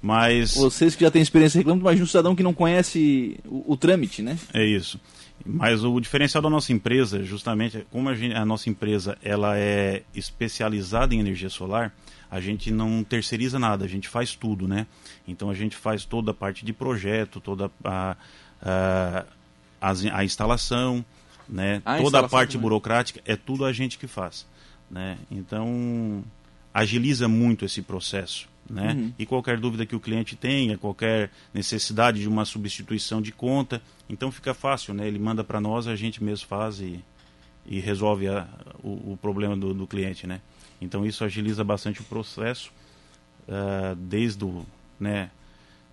Mas... 0.00 0.54
Vocês 0.54 0.94
que 0.94 1.04
já 1.04 1.10
têm 1.10 1.20
experiência 1.20 1.58
reclamando, 1.58 1.84
mas 1.84 2.00
um 2.00 2.06
cidadão 2.06 2.34
que 2.34 2.42
não 2.42 2.54
conhece 2.54 3.38
o, 3.44 3.72
o 3.72 3.76
trâmite, 3.76 4.22
né? 4.22 4.38
É 4.54 4.64
isso. 4.64 4.98
Mas 5.44 5.84
o 5.84 5.98
diferencial 6.00 6.42
da 6.42 6.50
nossa 6.50 6.72
empresa, 6.72 7.22
justamente, 7.22 7.86
como 7.90 8.08
a, 8.08 8.14
gente, 8.14 8.34
a, 8.34 8.44
nossa 8.44 8.68
empresa 8.68 9.16
ela 9.22 9.58
é 9.58 10.02
especializada 10.14 11.14
em 11.14 11.20
energia 11.20 11.48
solar, 11.48 11.94
a 12.30 12.40
gente 12.40 12.70
não 12.70 13.02
terceiriza 13.02 13.58
nada, 13.58 13.84
a 13.84 13.88
gente 13.88 14.08
faz 14.08 14.34
tudo, 14.34 14.68
né? 14.68 14.86
Então 15.26 15.50
a 15.50 15.54
gente 15.54 15.76
faz 15.76 16.04
toda 16.04 16.30
a 16.30 16.34
parte 16.34 16.64
de 16.64 16.72
projeto, 16.72 17.40
toda 17.40 17.70
a, 17.82 18.16
a, 18.62 19.24
a, 19.80 19.92
a 20.12 20.24
instalação, 20.24 21.04
né? 21.50 21.82
A 21.84 21.98
toda 21.98 22.20
a 22.20 22.28
parte 22.28 22.52
também. 22.52 22.62
burocrática, 22.62 23.20
é 23.24 23.36
tudo 23.36 23.64
a 23.64 23.72
gente 23.72 23.98
que 23.98 24.06
faz, 24.06 24.46
né? 24.90 25.18
Então 25.30 26.24
agiliza 26.72 27.26
muito 27.26 27.64
esse 27.64 27.82
processo 27.82 28.48
né? 28.70 28.92
Uhum. 28.92 29.12
E 29.18 29.26
qualquer 29.26 29.58
dúvida 29.58 29.84
que 29.84 29.96
o 29.96 30.00
cliente 30.00 30.36
tenha, 30.36 30.78
qualquer 30.78 31.30
necessidade 31.52 32.20
de 32.20 32.28
uma 32.28 32.44
substituição 32.44 33.20
de 33.20 33.32
conta, 33.32 33.82
então 34.08 34.30
fica 34.30 34.54
fácil, 34.54 34.94
né? 34.94 35.06
Ele 35.08 35.18
manda 35.18 35.42
para 35.42 35.60
nós, 35.60 35.88
a 35.88 35.96
gente 35.96 36.22
mesmo 36.22 36.46
faz 36.46 36.80
e, 36.80 37.04
e 37.66 37.80
resolve 37.80 38.28
a, 38.28 38.46
o, 38.82 39.12
o, 39.12 39.18
problema 39.20 39.56
do, 39.56 39.74
do, 39.74 39.86
cliente, 39.86 40.26
né? 40.26 40.40
Então 40.80 41.04
isso 41.04 41.24
agiliza 41.24 41.64
bastante 41.64 42.00
o 42.00 42.04
processo, 42.04 42.70
uh, 43.48 43.94
desde 43.96 44.44
o, 44.44 44.64
né? 44.98 45.30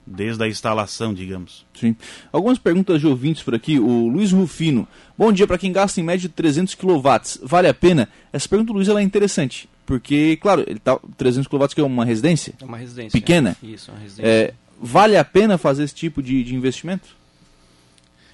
Desde 0.09 0.41
a 0.41 0.47
instalação, 0.47 1.13
digamos. 1.13 1.65
Sim. 1.77 1.93
Algumas 2.31 2.57
perguntas 2.57 3.01
de 3.01 3.07
ouvintes 3.07 3.43
por 3.43 3.53
aqui. 3.53 3.77
O 3.77 4.07
Luiz 4.07 4.31
Rufino. 4.31 4.87
Bom 5.17 5.33
dia 5.33 5.45
para 5.45 5.57
quem 5.57 5.71
gasta 5.71 5.99
em 5.99 6.03
média 6.03 6.31
300 6.33 6.73
kW. 6.75 7.01
Vale 7.43 7.67
a 7.67 7.73
pena? 7.73 8.07
Essa 8.31 8.47
pergunta, 8.47 8.71
Luiz, 8.71 8.87
ela 8.87 9.01
é 9.01 9.03
interessante 9.03 9.67
Porque, 9.85 10.37
claro, 10.37 10.63
ele 10.65 10.79
tá 10.79 10.97
300 11.17 11.47
kW 11.47 11.65
que 11.75 11.81
é 11.81 11.83
uma 11.83 12.05
residência? 12.05 12.53
É 12.61 12.63
uma 12.65 12.77
residência. 12.77 13.19
Pequena? 13.19 13.57
É. 13.61 13.65
Isso, 13.65 13.91
uma 13.91 13.99
residência. 13.99 14.31
É, 14.31 14.53
vale 14.81 15.17
a 15.17 15.25
pena 15.25 15.57
fazer 15.57 15.83
esse 15.83 15.95
tipo 15.95 16.23
de, 16.23 16.41
de 16.43 16.55
investimento? 16.55 17.17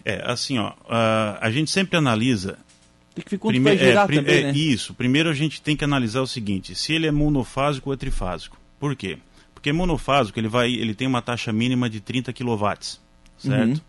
É, 0.05 0.21
assim, 0.25 0.59
ó, 0.59 0.73
a, 0.87 1.49
gente 1.49 1.71
sempre 1.71 1.97
analisa 1.97 2.57
Tem 3.15 3.23
que 3.23 3.31
ver 3.31 3.37
quanto 3.37 3.61
vai 3.61 3.77
gerar 3.77 4.05
pri- 4.05 4.17
também, 4.17 4.35
é, 4.35 4.43
né? 4.43 4.51
Isso. 4.51 4.93
Primeiro 4.93 5.29
a 5.29 5.33
gente 5.33 5.61
tem 5.61 5.77
que 5.77 5.83
analisar 5.83 6.21
o 6.21 6.27
seguinte: 6.27 6.75
se 6.75 6.93
ele 6.93 7.07
é 7.07 7.11
monofásico 7.11 7.89
ou 7.89 7.93
é 7.93 7.97
trifásico. 7.97 8.57
Por 8.79 8.95
quê? 8.95 9.17
Porque 9.63 9.71
monofásico 9.71 10.37
ele 10.37 10.49
vai, 10.49 10.73
ele 10.73 10.93
tem 10.93 11.07
uma 11.07 11.21
taxa 11.21 11.53
mínima 11.53 11.89
de 11.89 12.01
30 12.01 12.33
kW, 12.33 12.67
certo? 13.37 13.77
Uhum. 13.77 13.81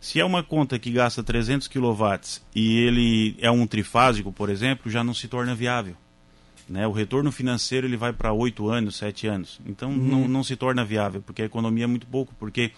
Se 0.00 0.18
é 0.18 0.24
uma 0.24 0.42
conta 0.42 0.78
que 0.78 0.90
gasta 0.90 1.22
300 1.22 1.68
kW 1.68 2.40
e 2.56 2.78
ele 2.78 3.36
é 3.38 3.50
um 3.50 3.66
trifásico, 3.66 4.32
por 4.32 4.48
exemplo, 4.48 4.90
já 4.90 5.04
não 5.04 5.12
se 5.12 5.28
torna 5.28 5.54
viável. 5.54 5.94
Né? 6.66 6.86
O 6.86 6.92
retorno 6.92 7.30
financeiro 7.30 7.86
ele 7.86 7.98
vai 7.98 8.10
para 8.14 8.32
8 8.32 8.66
anos, 8.70 8.96
7 8.96 9.26
anos. 9.26 9.60
Então 9.66 9.90
Uhum. 9.90 9.98
não, 9.98 10.28
não 10.28 10.42
se 10.42 10.56
torna 10.56 10.82
viável, 10.82 11.20
porque 11.20 11.42
a 11.42 11.44
economia 11.44 11.84
é 11.84 11.86
muito 11.86 12.06
pouco, 12.06 12.34
porque 12.38 12.72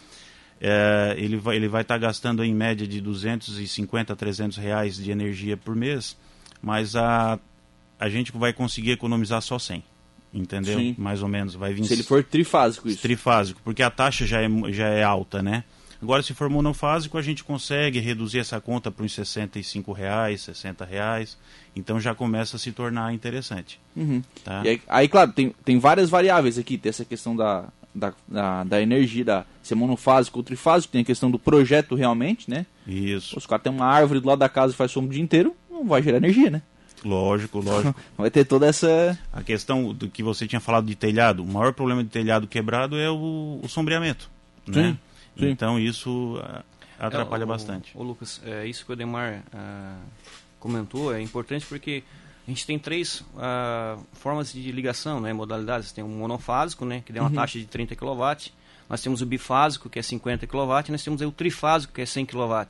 é, 0.61 1.15
ele 1.17 1.37
vai 1.37 1.55
ele 1.55 1.69
vai 1.69 1.83
estar 1.83 1.99
gastando 1.99 2.43
em 2.43 2.53
média 2.53 2.85
de 2.85 3.01
250 3.01 4.13
a 4.13 4.17
300 4.17 4.59
reais 4.59 4.97
de 4.97 5.09
energia 5.09 5.57
por 5.57 5.77
mês, 5.77 6.17
mas 6.61 6.97
a, 6.97 7.39
a 7.97 8.09
gente 8.09 8.33
vai 8.33 8.53
conseguir 8.53 8.91
economizar 8.91 9.41
só 9.41 9.57
100, 9.57 9.85
entendeu? 10.35 10.79
Sim. 10.79 10.95
Mais 10.99 11.23
ou 11.23 11.29
menos, 11.29 11.55
vai 11.55 11.73
vir 11.73 11.85
Se 11.85 11.93
ele 11.95 12.03
for 12.03 12.23
trifásico 12.25 12.89
isso. 12.89 13.01
trifásico, 13.01 13.61
porque 13.65 13.83
a 13.83 13.91
taxa 13.91 14.27
já 14.27 14.43
é, 14.43 14.49
já 14.73 14.89
é 14.89 15.03
alta, 15.03 15.43
né? 15.43 15.65
Agora, 16.03 16.23
se 16.23 16.35
for 16.35 16.51
monofásico, 16.51 17.17
a 17.17 17.23
gente 17.23 17.43
consegue 17.43 17.99
reduzir 17.99 18.39
essa 18.39 18.61
conta 18.61 18.91
para 18.91 19.05
uns 19.07 19.15
65 19.15 19.91
reais, 19.93 20.43
60 20.43 20.85
reais, 20.85 21.39
então 21.75 21.99
já 21.99 22.15
começa 22.15 22.57
a 22.57 22.59
se 22.59 22.73
tornar 22.73 23.15
interessante. 23.15 23.81
Uhum. 23.97 24.23
Tá? 24.45 24.61
Aí, 24.61 24.83
aí, 24.87 25.09
claro, 25.09 25.33
tem, 25.33 25.55
tem 25.65 25.79
várias 25.79 26.11
variáveis 26.11 26.59
aqui. 26.59 26.77
Tem 26.77 26.91
essa 26.91 27.07
questão 27.07 27.35
da, 27.35 27.69
da, 27.95 28.13
da, 28.29 28.65
da 28.65 28.83
energia, 28.83 29.25
da, 29.25 29.47
se 29.63 29.73
é 29.73 29.77
monofásico 29.77 30.39
ou 30.39 30.43
trifásico. 30.45 30.93
Tem 30.93 31.01
a 31.01 31.05
questão 31.07 31.31
do 31.31 31.39
projeto 31.39 31.95
realmente, 31.95 32.51
né? 32.51 32.67
Isso, 32.87 33.39
Os 33.39 33.47
caras 33.47 33.63
têm 33.63 33.73
uma 33.73 33.87
árvore 33.87 34.21
do 34.21 34.29
lado 34.29 34.41
da 34.41 34.49
casa 34.49 34.75
e 34.75 34.77
faz 34.77 34.91
sombra 34.91 35.09
o 35.09 35.13
dia 35.15 35.23
inteiro, 35.23 35.57
não 35.71 35.87
vai 35.87 36.03
gerar 36.03 36.19
energia, 36.19 36.51
né? 36.51 36.61
Lógico, 37.09 37.61
lógico. 37.61 37.95
Vai 38.17 38.31
ter 38.31 38.45
toda 38.45 38.67
essa... 38.67 39.19
A 39.33 39.43
questão 39.43 39.93
do 39.93 40.09
que 40.09 40.23
você 40.23 40.47
tinha 40.47 40.61
falado 40.61 40.87
de 40.87 40.95
telhado, 40.95 41.43
o 41.43 41.47
maior 41.47 41.73
problema 41.73 42.03
de 42.03 42.11
telhado 42.11 42.47
quebrado 42.47 42.97
é 42.99 43.11
o, 43.11 43.61
o 43.63 43.69
sombreamento, 43.69 44.31
né? 44.67 44.91
Sim, 44.91 44.99
sim. 45.39 45.51
Então 45.51 45.79
isso 45.79 46.41
ah, 46.43 46.63
atrapalha 46.99 47.43
É, 47.43 47.45
o- 47.45 47.49
bastante. 47.49 47.93
O 47.95 48.03
Lucas, 48.03 48.41
é, 48.45 48.67
isso 48.67 48.85
que 48.87 48.93
o 48.93 48.97
Demar 48.97 49.43
ah, 49.53 49.99
comentou 50.59 51.15
é 51.15 51.21
importante 51.21 51.67
porque 51.67 52.03
a 52.47 52.51
gente 52.51 52.67
tem 52.67 52.79
três 52.79 53.25
ah, 53.39 53.97
formas 54.13 54.53
de 54.53 54.71
ligação, 54.73 55.21
né, 55.21 55.33
modalidades. 55.33 55.93
Tem 55.93 56.03
o 56.05 56.09
monofásico, 56.09 56.85
né, 56.85 57.03
que 57.05 57.13
dá 57.13 57.21
uma 57.23 57.31
taxa 57.31 57.59
de 57.59 57.67
30 57.67 57.95
kW. 57.97 58.51
Nós 58.89 59.01
temos 59.01 59.23
o 59.23 59.27
bifásico, 59.27 59.89
que 59.89 59.99
é 59.99 60.03
50 60.03 60.47
kW. 60.47 60.59
E 60.89 60.93
nós 60.93 61.03
temos 61.03 61.23
aí 61.23 61.27
o 61.27 61.33
trifásico, 61.33 61.93
que 61.95 62.03
é 62.03 62.07
100 62.07 62.27
kW. 62.27 62.67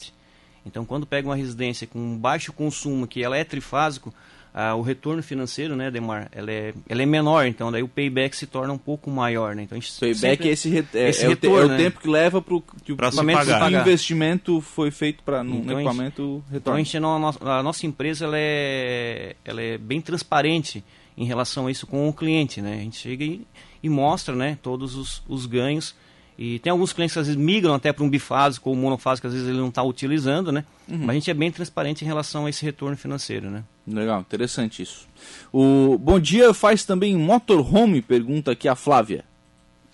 Então, 0.66 0.84
quando 0.84 1.06
pega 1.06 1.28
uma 1.28 1.36
residência 1.36 1.86
com 1.86 2.16
baixo 2.18 2.52
consumo, 2.52 3.06
que 3.06 3.22
ela 3.22 3.36
é 3.36 3.44
trifásico, 3.44 4.12
ah, 4.56 4.74
o 4.76 4.82
retorno 4.82 5.20
financeiro, 5.22 5.74
né, 5.74 5.90
Demar, 5.90 6.28
ela 6.32 6.50
é, 6.50 6.72
ela 6.88 7.02
é 7.02 7.06
menor. 7.06 7.44
Então, 7.46 7.72
daí 7.72 7.82
o 7.82 7.88
payback 7.88 8.36
se 8.36 8.46
torna 8.46 8.72
um 8.72 8.78
pouco 8.78 9.10
maior, 9.10 9.54
né? 9.56 9.64
Então, 9.64 9.76
a 9.76 9.80
gente 9.80 9.92
Payback 9.98 10.18
sempre- 10.20 10.48
é 10.48 10.52
esse, 10.52 10.68
re- 10.70 10.84
é, 10.94 11.08
esse 11.10 11.24
é 11.24 11.28
o 11.28 11.36
te- 11.36 11.46
retorno, 11.48 11.62
é 11.62 11.66
o 11.66 11.68
né? 11.70 11.76
tempo 11.76 12.00
que 12.00 12.08
leva 12.08 12.40
para 12.40 12.54
que 12.84 12.92
o 12.92 12.96
Pra 12.96 13.08
equipamento- 13.08 13.38
pagar. 13.40 13.68
que 13.68 13.74
o 13.76 13.80
investimento 13.80 14.60
foi 14.60 14.90
feito 14.92 15.22
para 15.24 15.42
no, 15.42 15.56
Então, 15.56 15.62
gente- 15.76 15.86
equipamento 15.88 16.22
Então 16.22 16.44
a, 16.48 16.52
retorno. 16.52 16.78
gente, 16.84 16.98
nossa- 17.00 17.50
a 17.50 17.62
nossa 17.62 17.84
empresa 17.86 18.24
ela 18.26 18.36
é, 18.38 19.36
ela 19.44 19.60
é 19.60 19.76
bem 19.76 20.00
transparente 20.00 20.84
em 21.16 21.24
relação 21.24 21.66
a 21.66 21.70
isso 21.70 21.86
com 21.86 22.08
o 22.08 22.12
cliente, 22.12 22.62
né? 22.62 22.74
A 22.74 22.80
gente 22.82 22.96
chega 22.96 23.24
e, 23.24 23.44
e 23.82 23.88
mostra, 23.88 24.34
né, 24.36 24.56
todos 24.62 24.94
os, 24.96 25.22
os 25.28 25.46
ganhos. 25.46 25.94
E 26.36 26.58
tem 26.58 26.70
alguns 26.70 26.92
clientes 26.92 27.14
que 27.14 27.20
às 27.20 27.26
vezes 27.26 27.40
migram 27.40 27.74
até 27.74 27.92
para 27.92 28.04
um 28.04 28.10
bifásico 28.10 28.68
ou 28.68 28.76
monofásico, 28.76 29.22
que 29.22 29.28
às 29.28 29.32
vezes 29.32 29.48
ele 29.48 29.58
não 29.58 29.68
está 29.68 29.82
utilizando, 29.82 30.50
né? 30.50 30.64
Mas 30.88 31.10
a 31.10 31.14
gente 31.14 31.30
é 31.30 31.34
bem 31.34 31.50
transparente 31.50 32.02
em 32.02 32.06
relação 32.06 32.46
a 32.46 32.50
esse 32.50 32.64
retorno 32.64 32.96
financeiro, 32.96 33.50
né? 33.50 33.62
Legal, 33.86 34.20
interessante 34.20 34.82
isso. 34.82 35.06
O 35.52 35.96
Bom 35.98 36.18
Dia 36.18 36.52
faz 36.52 36.84
também 36.84 37.16
motorhome, 37.16 38.02
pergunta 38.02 38.50
aqui 38.50 38.68
a 38.68 38.74
Flávia. 38.74 39.24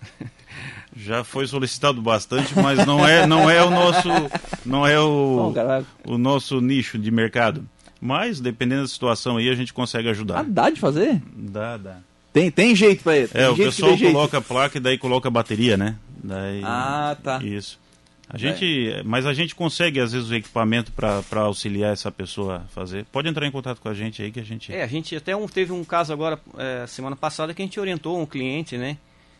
Já 0.95 1.23
foi 1.23 1.47
solicitado 1.47 2.01
bastante, 2.01 2.53
mas 2.59 2.85
não 2.85 3.07
é, 3.07 3.25
não 3.25 3.49
é 3.49 3.63
o 3.63 3.69
nosso, 3.69 4.09
não 4.65 4.85
é 4.85 4.99
o, 4.99 5.53
Bom, 5.53 5.85
o 6.05 6.17
nosso 6.17 6.59
nicho 6.59 6.97
de 6.97 7.09
mercado. 7.09 7.65
Mas, 8.01 8.41
dependendo 8.41 8.81
da 8.81 8.87
situação 8.87 9.37
aí, 9.37 9.47
a 9.47 9.55
gente 9.55 9.71
consegue 9.71 10.07
ah, 10.07 10.11
ajudar. 10.11 10.43
dá 10.43 10.69
de 10.69 10.79
fazer? 10.79 11.21
Dá, 11.33 11.77
dá. 11.77 11.97
Tem, 12.33 12.49
tem 12.49 12.75
jeito 12.75 13.03
pra 13.03 13.15
ele. 13.15 13.27
Tem 13.27 13.41
É, 13.41 13.49
o 13.49 13.55
pessoal 13.55 13.97
coloca 13.97 14.39
a 14.39 14.41
placa 14.41 14.77
e 14.77 14.81
daí 14.81 14.97
coloca 14.97 15.27
a 15.27 15.31
bateria, 15.31 15.77
né? 15.77 15.95
Daí, 16.23 16.61
Ah, 16.63 17.15
tá. 17.21 17.41
Isso. 17.43 17.79
A 18.29 18.37
gente, 18.37 19.01
Mas 19.03 19.25
a 19.25 19.33
gente 19.33 19.53
consegue, 19.53 19.99
às 19.99 20.13
vezes, 20.13 20.29
o 20.29 20.35
equipamento 20.35 20.91
para 20.93 21.41
auxiliar 21.41 21.91
essa 21.91 22.09
pessoa 22.09 22.57
a 22.57 22.59
fazer. 22.73 23.03
Pode 23.11 23.27
entrar 23.27 23.45
em 23.45 23.51
contato 23.51 23.81
com 23.81 23.89
a 23.89 23.93
gente 23.93 24.21
aí 24.21 24.31
que 24.31 24.39
a 24.39 24.43
gente... 24.43 24.71
É, 24.73 24.83
a 24.83 24.87
gente 24.87 25.13
até 25.17 25.35
um, 25.35 25.45
teve 25.47 25.73
um 25.73 25.83
caso 25.83 26.13
agora, 26.13 26.39
é, 26.57 26.87
semana 26.87 27.15
passada, 27.15 27.53
que 27.53 27.61
a 27.61 27.65
gente 27.65 27.77
orientou 27.77 28.17
um 28.17 28.25
cliente, 28.25 28.77
né? 28.77 28.95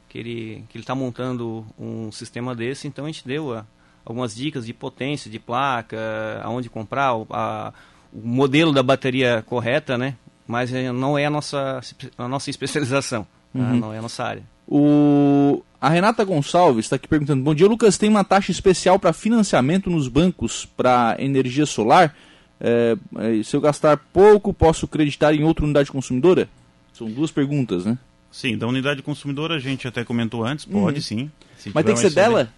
Que 0.09 0.17
ele 0.17 0.63
que 0.67 0.77
ele 0.77 0.83
está 0.83 0.93
montando 0.93 1.65
um 1.79 2.11
sistema 2.11 2.53
desse, 2.53 2.85
então 2.85 3.05
a 3.05 3.07
gente 3.07 3.25
deu 3.25 3.53
a- 3.53 3.65
algumas 4.03 4.35
dicas 4.35 4.65
de 4.65 4.73
potência 4.73 5.31
de 5.31 5.39
placa, 5.39 5.97
aonde 6.43 6.69
comprar, 6.69 7.15
o, 7.15 7.25
a- 7.29 7.71
o 8.11 8.27
modelo 8.27 8.73
da 8.73 8.83
bateria 8.83 9.41
correta, 9.47 9.97
né? 9.97 10.17
Mas 10.45 10.73
é, 10.73 10.91
não 10.91 11.17
é 11.17 11.25
a 11.27 11.29
nossa, 11.29 11.79
a 12.17 12.27
nossa 12.27 12.49
especialização, 12.49 13.23
tá? 13.23 13.59
não 13.59 13.93
é 13.93 13.99
a 13.99 14.01
nossa 14.01 14.21
área. 14.25 14.43
O... 14.67 15.63
A 15.81 15.89
Renata 15.89 16.23
Gonçalves 16.23 16.85
está 16.85 16.95
aqui 16.95 17.07
perguntando: 17.07 17.43
Bom 17.43 17.55
dia, 17.55 17.67
Lucas. 17.67 17.97
Tem 17.97 18.07
uma 18.07 18.23
taxa 18.23 18.51
especial 18.51 18.99
para 18.99 19.11
financiamento 19.13 19.89
nos 19.89 20.07
bancos 20.07 20.63
para 20.77 21.15
energia 21.17 21.65
solar? 21.65 22.15
É, 22.59 22.95
é, 23.17 23.43
se 23.43 23.55
eu 23.55 23.61
gastar 23.61 23.97
pouco, 23.97 24.53
posso 24.53 24.87
creditar 24.87 25.33
em 25.33 25.43
outra 25.43 25.65
unidade 25.65 25.91
consumidora? 25.91 26.47
São 26.93 27.09
duas 27.09 27.31
perguntas, 27.31 27.83
né? 27.85 27.97
Sim, 28.31 28.55
da 28.57 28.67
unidade 28.67 29.01
consumidora 29.01 29.55
a 29.55 29.59
gente 29.59 29.87
até 29.87 30.03
comentou 30.05 30.45
antes, 30.45 30.65
pode 30.65 31.01
sim. 31.01 31.31
Se 31.57 31.69
Uhum. 31.69 31.73
Mas 31.73 31.81
tiver 31.81 31.83
tem 31.83 31.93
que 31.95 31.99
ser 32.01 32.07
excedente- 32.07 32.29
dela? 32.29 32.53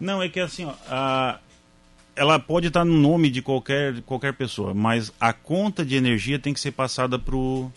Não, 0.00 0.22
é 0.22 0.28
que 0.30 0.40
assim, 0.40 0.64
ó, 0.64 0.72
a- 0.88 1.38
ela 2.16 2.38
pode 2.38 2.68
estar 2.68 2.84
no 2.84 2.94
nome 2.94 3.28
de 3.28 3.42
qualquer, 3.42 4.00
qualquer 4.02 4.32
pessoa, 4.32 4.72
mas 4.72 5.12
a 5.20 5.32
conta 5.32 5.84
de 5.84 5.94
energia 5.96 6.38
tem 6.38 6.54
que 6.54 6.58
ser 6.60 6.72
passada 6.72 7.18
pro, 7.18 7.70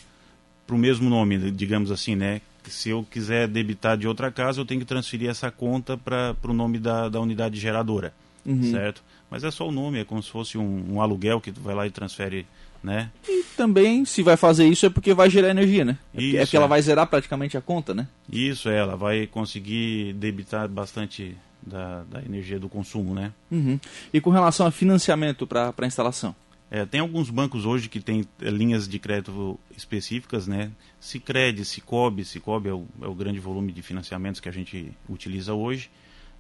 pro 0.66 0.78
mesmo 0.78 1.10
nome, 1.10 1.52
digamos 1.52 1.92
assim, 1.92 2.16
né? 2.16 2.40
Se 2.70 2.90
eu 2.90 3.06
quiser 3.10 3.48
debitar 3.48 3.98
de 3.98 4.08
outra 4.08 4.32
casa, 4.32 4.60
eu 4.62 4.66
tenho 4.66 4.80
que 4.80 4.86
transferir 4.86 5.30
essa 5.30 5.50
conta 5.52 5.98
para 5.98 6.36
o 6.44 6.54
nome 6.54 6.80
da, 6.80 7.10
da 7.10 7.20
unidade 7.20 7.60
geradora, 7.60 8.14
Uhum. 8.46 8.72
certo? 8.72 9.04
Mas 9.30 9.44
é 9.44 9.52
só 9.52 9.68
o 9.68 9.72
nome, 9.72 10.00
é 10.00 10.04
como 10.06 10.22
se 10.22 10.30
fosse 10.30 10.58
um, 10.58 10.86
um 10.96 11.02
aluguel 11.02 11.40
que 11.40 11.52
tu 11.52 11.62
vai 11.62 11.74
lá 11.74 11.88
e 11.88 11.92
transfere, 11.92 12.46
né? 12.84 13.10
E 13.30 13.44
também, 13.56 14.04
se 14.06 14.22
vai 14.24 14.36
fazer 14.36 14.68
isso, 14.68 14.86
é 14.86 14.90
porque 14.90 15.14
vai 15.14 15.30
gerar 15.30 15.50
energia, 15.50 15.86
né? 15.86 15.98
É 16.14 16.18
porque- 16.18 16.26
é 16.26 16.28
Isso, 16.30 16.38
porque 16.42 16.56
ela 16.58 16.66
é. 16.66 16.70
vai 16.70 16.82
zerar 16.82 17.08
praticamente 17.08 17.56
a 17.58 17.62
conta, 17.62 17.94
né? 17.94 18.08
Isso, 18.32 18.68
é, 18.70 18.78
ela 18.78 18.96
vai 18.98 19.28
conseguir 19.28 20.14
debitar 20.14 20.68
bastante 20.68 21.36
da, 21.62 22.04
da 22.10 22.22
energia 22.24 22.60
do 22.60 22.68
consumo, 22.68 23.14
né? 23.14 23.32
Uhum. 23.52 23.80
E 24.12 24.20
com 24.20 24.32
relação 24.32 24.66
a 24.66 24.72
financiamento 24.72 25.46
para 25.48 25.74
a 25.78 25.86
instalação? 25.86 26.36
É, 26.74 26.86
tem 26.86 27.02
alguns 27.02 27.30
bancos 27.30 27.66
hoje 27.66 27.90
que 27.90 28.00
têm 28.00 28.26
eh, 28.42 28.50
linhas 28.50 28.88
de 28.88 28.98
crédito 28.98 29.60
específicas, 29.76 30.48
né? 30.48 30.72
Sicredi, 31.02 31.66
Cicobi, 31.66 32.24
Cicobi 32.24 32.70
é 32.70 32.74
o, 32.74 32.86
é 33.02 33.08
o 33.08 33.14
grande 33.14 33.40
volume 33.42 33.74
de 33.74 33.82
financiamentos 33.82 34.40
que 34.40 34.48
a 34.48 34.52
gente 34.54 34.90
utiliza 35.10 35.54
hoje, 35.54 35.92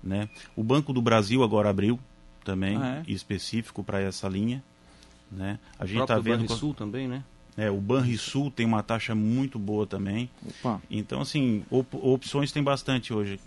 né? 0.01 0.29
O 0.55 0.63
Banco 0.63 0.93
do 0.93 1.01
Brasil 1.01 1.43
agora 1.43 1.69
abriu 1.69 2.00
também 2.45 2.77
Ah, 2.77 3.03
específico 3.05 3.83
para 3.83 4.00
essa 4.00 4.29
linha, 4.29 4.63
né? 5.29 5.59
A 5.77 5.83
O 5.83 5.88
gente 5.88 6.01
está 6.01 6.17
vendo 6.17 6.45
Banrisul 6.45 6.73
também, 6.73 7.07
né? 7.09 7.23
é, 7.57 7.69
o 7.69 7.81
Banrisul 7.81 8.50
tem 8.50 8.65
uma 8.65 8.81
taxa 8.81 9.13
muito 9.13 9.59
boa 9.59 9.85
também. 9.85 10.29
Opa. 10.47 10.81
Então 10.89 11.19
assim, 11.19 11.65
op- 11.69 11.93
opções 12.01 12.53
tem 12.53 12.63
bastante 12.63 13.13
hoje. 13.13 13.38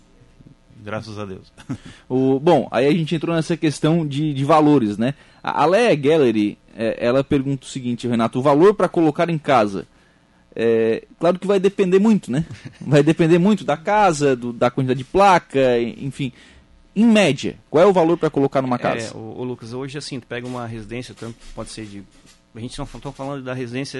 Graças 0.83 1.17
a 1.17 1.25
Deus. 1.25 1.51
O, 2.07 2.39
bom, 2.39 2.67
aí 2.71 2.85
a 2.87 2.91
gente 2.91 3.15
entrou 3.15 3.35
nessa 3.35 3.57
questão 3.57 4.05
de, 4.05 4.33
de 4.33 4.45
valores, 4.45 4.97
né? 4.97 5.15
A, 5.43 5.65
Leia 5.65 5.95
Gallery, 5.95 6.57
é, 6.75 6.97
ela 7.03 7.23
pergunta 7.23 7.65
o 7.65 7.69
seguinte, 7.69 8.07
Renato, 8.07 8.37
o 8.37 8.41
valor 8.41 8.73
para 8.75 8.87
colocar 8.87 9.27
em 9.29 9.37
casa, 9.39 9.87
é, 10.55 11.03
claro 11.19 11.39
que 11.39 11.47
vai 11.47 11.59
depender 11.59 11.99
muito, 11.99 12.31
né? 12.31 12.45
Vai 12.79 13.01
depender 13.03 13.37
muito 13.39 13.63
da 13.65 13.75
casa, 13.75 14.35
do- 14.35 14.53
da 14.53 14.69
quantidade 14.69 14.99
de 14.99 15.03
placa, 15.03 15.79
enfim. 15.81 16.31
Em 16.95 17.05
média, 17.05 17.57
qual 17.69 17.83
é 17.83 17.87
o 17.87 17.91
valor 17.93 18.17
para 18.17 18.29
colocar 18.29 18.61
numa 18.61 18.75
É, 18.77 18.79
casa? 18.79 19.17
o, 19.17 19.41
o 19.41 19.43
Lucas, 19.43 19.73
hoje 19.73 19.97
assim, 19.97 20.19
tu 20.19 20.27
pega 20.27 20.47
uma 20.47 20.65
residência, 20.65 21.13
tanto 21.17 21.35
pode 21.53 21.69
ser 21.69 21.85
de. 21.85 22.03
A 22.55 22.59
gente 22.59 22.77
não 22.77 22.85
está 22.85 23.11
falando 23.11 23.43
da 23.43 23.53
residência, 23.53 23.99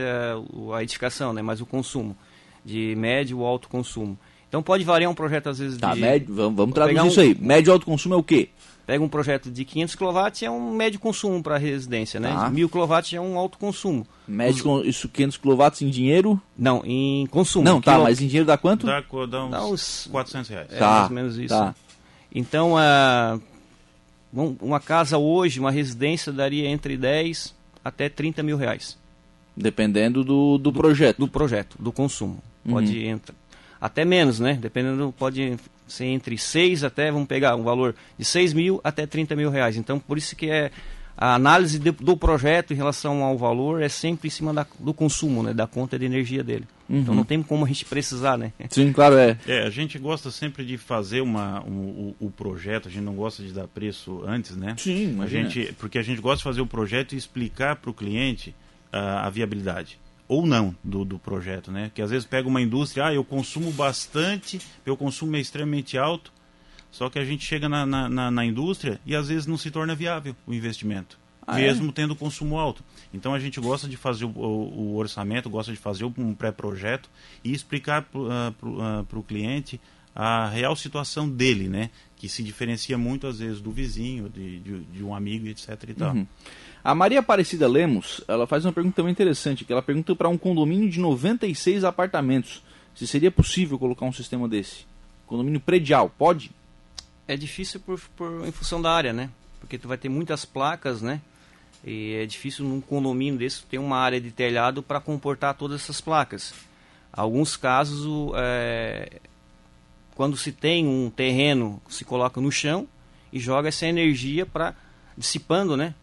a 0.73 0.81
edificação, 0.81 1.33
né? 1.33 1.41
Mas 1.41 1.59
o 1.59 1.65
consumo. 1.65 2.15
De 2.63 2.95
médio 2.95 3.39
ou 3.39 3.45
alto 3.45 3.67
consumo. 3.67 4.17
Então 4.49 4.61
pode 4.63 4.83
variar 4.83 5.11
um 5.11 5.15
projeto 5.15 5.49
às 5.49 5.59
vezes 5.59 5.77
Tá, 5.77 5.93
de... 5.93 6.01
médio, 6.01 6.33
vamos, 6.33 6.55
vamos 6.55 6.73
traduzir 6.75 7.01
um- 7.01 7.07
isso 7.07 7.19
aí. 7.19 7.35
Médio 7.39 7.73
alto 7.73 7.85
consumo 7.85 8.13
é 8.15 8.17
o 8.17 8.23
quê? 8.23 8.49
Pega 8.87 9.03
um 9.03 9.09
projeto 9.09 9.49
de 9.49 9.65
500 9.65 9.95
kW 9.95 10.05
é 10.43 10.49
um 10.51 10.71
médio 10.71 10.99
consumo 10.99 11.41
para 11.41 11.57
residência, 11.57 12.19
né? 12.19 12.29
Tá. 12.31 12.49
1000 12.51 12.69
kW 12.69 13.15
é 13.15 13.19
um 13.19 13.35
alto 13.37 13.57
consumo. 13.57 14.05
Médio, 14.27 14.63
com, 14.63 14.81
isso 14.81 15.09
500 15.09 15.37
kW 15.37 15.63
em 15.81 15.89
dinheiro? 15.89 16.39
Não, 16.55 16.83
em 16.85 17.25
consumo. 17.27 17.65
Não, 17.65 17.81
tá, 17.81 17.93
Quilo- 17.93 18.03
mas 18.03 18.21
em 18.21 18.27
dinheiro 18.27 18.45
dá 18.45 18.57
quanto? 18.57 18.85
Dá, 18.85 19.01
dá 19.01 19.43
uns 19.45 19.51
Dá 19.51 19.65
uns- 19.65 20.07
400 20.11 20.49
reais. 20.49 20.67
É 20.71 20.77
Tá, 20.77 20.89
mais 20.91 21.09
ou 21.09 21.15
menos 21.15 21.37
isso. 21.39 21.47
tá. 21.49 21.73
Então, 22.33 22.77
ah, 22.77 23.39
um- 24.31 24.55
uma 24.61 24.79
casa 24.79 25.17
hoje, 25.17 25.59
uma 25.59 25.71
residência, 25.71 26.31
daria 26.31 26.67
entre 26.69 26.95
10 26.95 27.55
até 27.83 28.07
30 28.07 28.43
mil 28.43 28.55
reais 28.57 28.97
Dependendo 29.57 30.23
do, 30.23 30.57
do 30.59 30.71
projeto. 30.71 31.17
do 31.17 31.27
projeto, 31.27 31.75
do 31.79 31.91
consumo. 31.91 32.37
Uhum. 32.63 32.73
Pode 32.73 33.03
entrar. 33.07 33.35
Até 33.85 34.03
menos, 34.05 34.39
né? 34.39 34.57
Dependendo, 34.59 35.13
pode 35.17 35.57
ser 35.87 36.05
entre 36.05 36.37
6 36.37 36.83
até, 36.83 37.11
vamos 37.11 37.27
pegar 37.27 37.55
um 37.55 37.63
valor 37.63 37.93
de 38.17 38.25
6 38.25 38.53
mil 38.53 38.81
até 38.83 39.05
30 39.05 39.35
mil 39.35 39.49
reais. 39.51 39.77
Então, 39.77 39.99
por 39.99 40.17
isso 40.17 40.35
que 40.35 40.49
é 40.49 40.71
a 41.17 41.35
análise 41.35 41.77
de- 41.79 41.91
do 41.91 42.17
projeto 42.17 42.73
em 42.73 42.75
relação 42.75 43.23
ao 43.23 43.37
valor 43.37 43.81
é 43.81 43.87
sempre 43.87 44.27
em 44.27 44.31
cima 44.31 44.53
da- 44.53 44.65
do 44.79 44.93
consumo, 44.93 45.43
né? 45.43 45.53
Da 45.53 45.65
conta 45.67 45.97
de 45.99 46.03
energia 46.05 46.43
dele. 46.43 46.65
Então 46.89 47.13
Uhum. 47.13 47.17
não 47.19 47.23
tem 47.23 47.41
como 47.41 47.63
a 47.63 47.67
gente 47.67 47.85
precisar, 47.85 48.37
né? 48.37 48.51
Sim, 48.69 48.91
claro, 48.91 49.15
é. 49.17 49.37
É, 49.47 49.63
a 49.65 49.69
gente 49.69 49.97
gosta 49.99 50.29
sempre 50.31 50.65
de 50.65 50.77
fazer 50.77 51.21
uma, 51.21 51.63
um- 51.63 52.13
o, 52.19 52.25
o 52.27 52.31
projeto, 52.31 52.87
a 52.87 52.91
gente 52.91 53.03
não 53.03 53.13
gosta 53.13 53.41
de 53.43 53.53
dar 53.53 53.67
preço 53.67 54.23
antes, 54.27 54.55
né? 54.57 54.75
Sim, 54.77 55.17
A 55.21 55.27
gente, 55.27 55.73
porque 55.79 55.97
a 55.99 56.03
gente 56.03 56.19
gosta 56.19 56.37
de 56.37 56.43
fazer 56.43 56.61
o 56.61 56.67
projeto 56.67 57.13
e 57.13 57.17
explicar 57.17 57.75
para 57.77 57.89
o 57.89 57.93
cliente 57.93 58.53
ah, 58.91 59.25
a 59.27 59.29
viabilidade. 59.29 59.97
Ou 60.27 60.45
não 60.45 60.75
do, 60.83 61.05
do 61.05 61.19
projeto, 61.19 61.71
né? 61.71 61.91
Que 61.93 62.01
às 62.01 62.09
vezes 62.09 62.25
pega 62.25 62.47
uma 62.47 62.61
indústria, 62.61 63.05
ah, 63.07 63.13
eu 63.13 63.23
consumo 63.23 63.71
bastante, 63.71 64.59
meu 64.85 64.97
consumo 64.97 65.35
é 65.35 65.39
extremamente 65.39 65.97
alto, 65.97 66.33
só 66.91 67.09
que 67.09 67.19
a 67.19 67.25
gente 67.25 67.45
chega 67.45 67.69
na, 67.69 67.85
na, 67.85 68.09
na- 68.09 68.31
na 68.31 68.45
indústria 68.45 68.99
e 69.05 69.15
às 69.15 69.27
vezes 69.27 69.45
não 69.45 69.57
se 69.57 69.69
torna 69.69 69.93
viável 69.93 70.35
o 70.47 70.53
investimento, 70.53 71.19
Ah, 71.45 71.59
é? 71.61 71.65
mesmo 71.67 71.91
tendo 71.91 72.15
consumo 72.15 72.57
alto. 72.57 72.83
Então 73.13 73.33
a 73.35 73.39
gente 73.39 73.59
gosta 73.59 73.87
de 73.87 73.97
fazer 73.97 74.25
o, 74.25 74.29
o- 74.29 74.77
o 74.93 74.95
orçamento, 74.95 75.47
gosta 75.49 75.71
de 75.71 75.77
fazer 75.77 76.05
um 76.05 76.33
pré-projeto 76.33 77.07
e 77.43 77.51
explicar 77.53 78.01
para 78.03 79.19
o 79.19 79.23
cliente 79.23 79.79
a 80.15 80.47
real 80.47 80.75
situação 80.75 81.29
dele, 81.29 81.67
né? 81.67 81.89
Que 82.15 82.29
se 82.29 82.41
diferencia 82.41 82.97
muito 82.97 83.27
às 83.27 83.39
vezes 83.39 83.59
do 83.59 83.69
vizinho, 83.69 84.29
de, 84.29 84.59
de, 84.59 84.79
de 84.85 85.03
um 85.03 85.13
amigo, 85.13 85.45
etc. 85.47 85.69
E 85.89 85.93
tal. 85.93 86.15
Uhum. 86.15 86.25
A 86.85 86.93
Maria 86.93 87.19
Aparecida 87.19 87.67
Lemos, 87.67 88.21
ela 88.27 88.45
faz 88.45 88.63
uma 88.63 88.71
pergunta 88.71 88.97
também 88.97 89.11
interessante, 89.11 89.65
que 89.65 89.73
ela 89.73 89.81
pergunta 89.81 90.15
para 90.15 90.29
um 90.29 90.37
condomínio 90.37 90.87
de 90.87 90.99
96 90.99 91.83
apartamentos, 91.83 92.61
se 92.93 93.07
seria 93.07 93.31
possível 93.31 93.79
colocar 93.79 94.05
um 94.05 94.13
sistema 94.13 94.47
desse. 94.47 94.85
Condomínio 95.25 95.59
predial, 95.59 96.11
pode? 96.15 96.51
É 97.27 97.35
difícil 97.35 97.79
por, 97.79 97.99
por- 98.15 98.47
em 98.47 98.51
função 98.51 98.79
da 98.79 98.91
área, 98.91 99.11
né? 99.11 99.31
Porque 99.59 99.79
tu 99.79 99.87
vai 99.87 99.97
ter 99.97 100.09
muitas 100.09 100.45
placas, 100.45 101.01
né? 101.01 101.19
E 101.83 102.13
é 102.13 102.25
difícil 102.27 102.63
num 102.63 102.79
condomínio 102.79 103.39
desse 103.39 103.63
ter 103.63 103.79
uma 103.79 103.97
área 103.97 104.21
de 104.21 104.29
telhado 104.29 104.83
para 104.83 104.99
comportar 104.99 105.55
todas 105.55 105.81
essas 105.81 105.99
placas. 105.99 106.53
Alguns 107.11 107.57
casos, 107.57 108.31
é, 108.35 109.19
quando 110.13 110.37
se 110.37 110.51
tem 110.51 110.85
um 110.87 111.09
terreno, 111.09 111.81
se 111.89 112.05
coloca 112.05 112.39
no 112.39 112.51
chão 112.51 112.87
e 113.33 113.39
joga 113.39 113.69
essa 113.69 113.87
energia 113.87 114.45
para 114.45 114.75
dissipando, 115.17 115.75
né? 115.75 115.95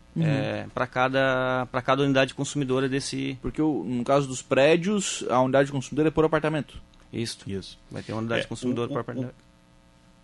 Para 0.75 0.87
cada 0.87 1.67
para 1.71 1.81
cada 1.83 2.03
unidade 2.03 2.35
consumidora 2.35 2.89
desse 2.89 3.39
Porque 3.41 3.61
o- 3.63 3.83
no 3.85 4.05
caso 4.05 4.27
dos 4.29 4.43
prédios, 4.43 5.25
a 5.31 5.41
unidade 5.41 5.71
consumidora 5.73 6.09
é 6.09 6.11
por 6.11 6.25
apartamento. 6.25 6.81
isso. 7.13 7.39
Isso. 7.47 7.79
Vai 7.91 8.03
ter 8.03 8.13
uma 8.13 8.21
unidade 8.21 8.43
É, 8.45 8.47
consumidora 8.47 8.91
o- 8.91 8.95
o- 8.95 8.99
apartamento. 8.99 9.35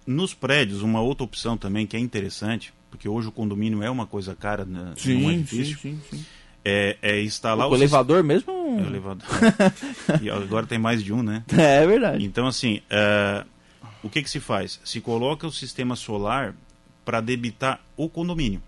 Nos 0.06 0.32
prédios, 0.34 0.82
uma 0.82 1.00
outra 1.00 1.24
opção 1.24 1.56
também 1.56 1.86
que 1.86 1.96
é 1.96 2.00
interessante, 2.00 2.72
porque 2.90 3.08
hoje 3.08 3.28
o 3.28 3.32
condomínio 3.32 3.82
é 3.82 3.90
uma 3.90 4.06
coisa 4.06 4.34
cara, 4.34 4.64
né, 4.64 4.94
não 5.04 5.30
é 5.30 5.36
difícil, 5.36 5.76
sim, 5.78 6.00
sim. 6.10 6.24
é, 6.64 6.96
é 7.02 7.22
instalar 7.22 7.66
O 7.68 7.72
o 7.72 7.74
elevador 7.74 8.22
mesmo? 8.24 8.50
é, 8.50 8.82
o 8.82 8.86
elevador. 8.86 9.26
e 10.22 10.30
agora 10.30 10.66
tem 10.66 10.78
mais 10.78 11.02
de 11.04 11.12
um, 11.12 11.22
né? 11.22 11.44
É 11.56 11.86
verdade. 11.86 12.24
Então, 12.24 12.46
assim, 12.46 12.80
é, 12.88 13.44
o 14.02 14.08
que, 14.08 14.22
que 14.22 14.30
se 14.30 14.40
faz? 14.40 14.80
Se 14.82 14.98
coloca 15.00 15.46
o 15.46 15.52
sistema 15.52 15.94
solar 15.94 16.54
para 17.04 17.20
debitar 17.20 17.78
o 17.96 18.08
condomínio. 18.08 18.62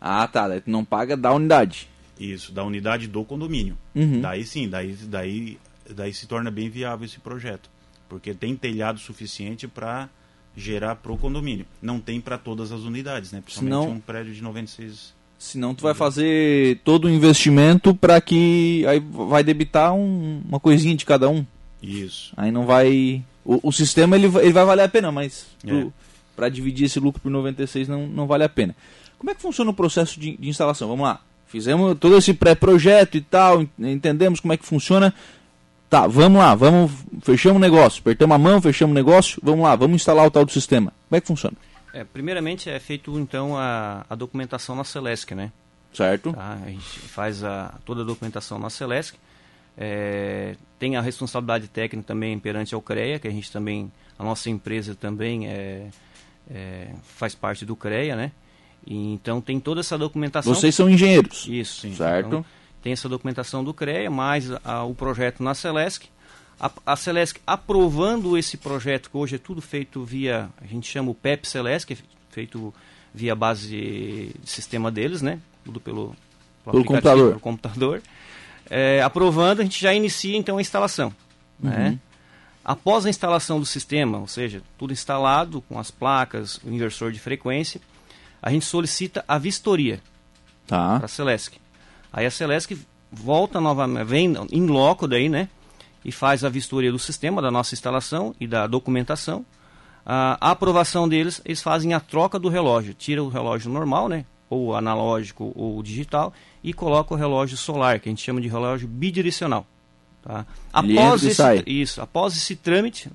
Ah, 0.00 0.26
tá. 0.26 0.48
Daí 0.48 0.60
tu 0.60 0.70
não 0.70 0.84
paga 0.84 1.16
da 1.16 1.32
unidade. 1.32 1.88
Isso, 2.18 2.52
da 2.52 2.64
unidade 2.64 3.06
do 3.06 3.24
condomínio. 3.24 3.76
Uhum. 3.94 4.20
Daí 4.20 4.44
sim, 4.44 4.68
daí, 4.68 4.94
daí, 5.02 5.58
daí 5.90 6.12
se 6.14 6.26
torna 6.26 6.50
bem 6.50 6.68
viável 6.70 7.04
esse 7.04 7.18
projeto. 7.20 7.68
Porque 8.08 8.32
tem 8.32 8.54
telhado 8.56 8.98
suficiente 8.98 9.66
para 9.68 10.08
gerar 10.56 10.96
pro 10.96 11.16
condomínio. 11.18 11.66
Não 11.82 12.00
tem 12.00 12.20
para 12.20 12.38
todas 12.38 12.72
as 12.72 12.80
unidades, 12.82 13.32
né? 13.32 13.40
Principalmente 13.44 13.80
Senão- 13.82 13.96
um 13.96 14.00
prédio 14.00 14.32
de 14.32 14.42
96. 14.42 15.14
Senão 15.38 15.74
tu 15.74 15.82
vai 15.82 15.92
fazer 15.92 16.80
todo 16.82 17.04
o 17.04 17.10
investimento 17.10 17.94
para 17.94 18.18
que 18.22 18.86
aí 18.86 18.98
vai 19.00 19.44
debitar 19.44 19.92
um- 19.92 20.40
uma 20.48 20.58
coisinha 20.58 20.94
de 20.96 21.04
cada 21.04 21.28
um. 21.28 21.44
Isso. 21.82 22.32
Aí 22.38 22.50
não 22.50 22.64
vai. 22.64 23.22
O, 23.44 23.68
o 23.68 23.72
sistema 23.72 24.16
ele, 24.16 24.28
vai- 24.28 24.44
ele 24.44 24.52
vai 24.54 24.64
valer 24.64 24.84
a 24.84 24.88
pena, 24.88 25.12
mas 25.12 25.46
É. 25.66 25.86
para 26.34 26.48
dividir 26.48 26.86
esse 26.86 26.98
lucro 26.98 27.20
por 27.20 27.30
96 27.30 27.86
não, 27.86 28.06
não 28.06 28.26
vale 28.26 28.44
a 28.44 28.48
pena. 28.48 28.74
Como 29.18 29.30
é 29.30 29.34
que 29.34 29.42
funciona 29.42 29.70
o 29.70 29.74
processo 29.74 30.18
de, 30.20 30.36
de 30.36 30.48
instalação? 30.48 30.88
Vamos 30.88 31.04
lá. 31.04 31.20
Fizemos 31.46 31.96
todo 31.98 32.16
esse 32.16 32.34
pré-projeto 32.34 33.16
e 33.16 33.20
tal, 33.20 33.62
en- 33.62 33.68
entendemos 33.78 34.40
como 34.40 34.52
é 34.52 34.56
que 34.56 34.66
funciona. 34.66 35.14
Tá, 35.88 36.06
vamos 36.06 36.38
lá, 36.40 36.54
vamos, 36.54 36.90
fechamos 37.22 37.56
o 37.58 37.60
negócio, 37.60 38.00
apertamos 38.00 38.34
a 38.34 38.38
mão, 38.38 38.60
fechamos 38.60 38.90
o 38.90 38.94
negócio, 38.94 39.40
vamos 39.42 39.62
lá, 39.64 39.76
vamos 39.76 39.94
instalar 39.96 40.26
o 40.26 40.30
tal 40.30 40.44
do 40.44 40.50
sistema. 40.50 40.92
Como 41.08 41.16
é 41.16 41.20
que 41.20 41.26
funciona? 41.28 41.56
É, 41.94 42.02
primeiramente 42.02 42.68
é 42.68 42.78
feito 42.80 43.16
então 43.18 43.56
a, 43.56 44.04
a 44.10 44.14
documentação 44.16 44.74
na 44.74 44.82
Celesc, 44.82 45.32
né? 45.34 45.52
Certo? 45.94 46.32
Tá? 46.32 46.58
A 46.66 46.68
gente 46.68 46.82
faz 47.00 47.42
a, 47.44 47.74
toda 47.84 48.02
a 48.02 48.04
documentação 48.04 48.58
na 48.58 48.68
Celesc. 48.68 49.16
É, 49.78 50.56
tem 50.78 50.96
a 50.96 51.00
responsabilidade 51.00 51.68
técnica 51.68 52.06
também 52.08 52.38
perante 52.38 52.74
ao 52.74 52.82
CREA, 52.82 53.18
que 53.18 53.28
a 53.28 53.30
gente 53.30 53.50
também, 53.52 53.90
a 54.18 54.24
nossa 54.24 54.50
empresa 54.50 54.94
também 54.94 55.46
é, 55.46 55.86
é, 56.50 56.88
faz 57.02 57.34
parte 57.34 57.64
do 57.64 57.76
CREA, 57.76 58.16
né? 58.16 58.32
E, 58.86 59.12
então 59.12 59.40
tem 59.40 59.58
toda 59.58 59.80
essa 59.80 59.98
documentação. 59.98 60.54
Vocês 60.54 60.74
são 60.74 60.88
engenheiros. 60.88 61.46
Isso. 61.48 61.80
Sim. 61.82 61.94
Certo. 61.94 62.26
Então, 62.28 62.44
tem 62.82 62.92
essa 62.92 63.08
documentação 63.08 63.64
do 63.64 63.74
CREA, 63.74 64.08
mais 64.10 64.48
a- 64.64 64.84
o 64.84 64.94
projeto 64.94 65.42
na 65.42 65.54
Celesc. 65.54 66.06
A, 66.58 66.70
a 66.86 66.96
Celesc 66.96 67.38
aprovando 67.46 68.38
esse 68.38 68.56
projeto, 68.56 69.10
que 69.10 69.16
hoje 69.16 69.34
é 69.34 69.38
tudo 69.38 69.60
feito 69.60 70.02
via, 70.04 70.48
a 70.60 70.66
gente 70.66 70.88
chama 70.90 71.10
o 71.10 71.14
PEP 71.14 71.46
Celesc, 71.48 71.92
é 71.92 71.96
feito 72.30 72.72
via 73.12 73.34
base 73.34 73.68
de 73.68 74.30
sistema 74.44 74.90
deles, 74.90 75.20
né? 75.20 75.40
Tudo 75.64 75.80
pelo, 75.80 76.14
Pelo 76.64 76.78
aplicativo, 76.78 76.84
computador. 76.86 77.28
pelo 77.30 77.40
computador. 77.40 78.02
É, 78.70 79.02
aprovando, 79.02 79.60
a 79.60 79.62
gente 79.64 79.80
já 79.80 79.92
inicia 79.92 80.36
então 80.36 80.58
a 80.58 80.60
instalação. 80.60 81.12
Né? 81.58 81.98
Após 82.64 83.06
a 83.06 83.10
instalação 83.10 83.58
do 83.60 83.66
sistema, 83.66 84.18
ou 84.18 84.26
seja, 84.26 84.60
tudo 84.78 84.92
instalado 84.92 85.60
com 85.62 85.78
as 85.78 85.90
placas, 85.90 86.58
o 86.64 86.68
inversor 86.70 87.12
de 87.12 87.18
frequência, 87.20 87.80
a 88.42 88.50
gente 88.50 88.64
solicita 88.64 89.24
a 89.26 89.38
vistoria 89.38 90.00
Tá. 90.66 90.96
para 90.96 91.06
a 91.06 91.08
Celesc. 91.08 91.56
Aí 92.12 92.26
a 92.26 92.30
Celesc 92.30 92.76
volta 93.10 93.60
novamente, 93.60 94.04
vem 94.04 94.34
em 94.50 94.66
loco 94.66 95.06
daí, 95.06 95.28
né? 95.28 95.48
E 96.04 96.12
faz 96.12 96.44
a 96.44 96.48
vistoria 96.48 96.90
do 96.92 96.98
sistema, 96.98 97.42
da 97.42 97.50
nossa 97.50 97.74
instalação 97.74 98.34
e 98.40 98.46
da 98.46 98.66
documentação. 98.66 99.44
A 100.04 100.52
aprovação 100.52 101.08
deles, 101.08 101.40
eles 101.44 101.60
fazem 101.60 101.92
a 101.92 101.98
troca 101.98 102.38
do 102.38 102.48
relógio. 102.48 102.94
Tira 102.94 103.22
o 103.22 103.28
relógio 103.28 103.72
normal, 103.72 104.08
né? 104.08 104.24
Ou 104.48 104.76
analógico 104.76 105.52
ou 105.56 105.82
digital, 105.82 106.32
e 106.62 106.72
coloca 106.72 107.12
o 107.12 107.16
relógio 107.16 107.56
solar, 107.56 107.98
que 107.98 108.08
a 108.08 108.12
gente 108.12 108.22
chama 108.22 108.40
de 108.40 108.46
relógio 108.46 108.86
bidirecional. 108.86 109.66
Tá? 110.22 110.46
Após 110.72 111.24
esse, 111.24 111.64
isso, 111.66 112.00
após 112.00 112.36
esse 112.36 112.54
trâmite, 112.54 113.10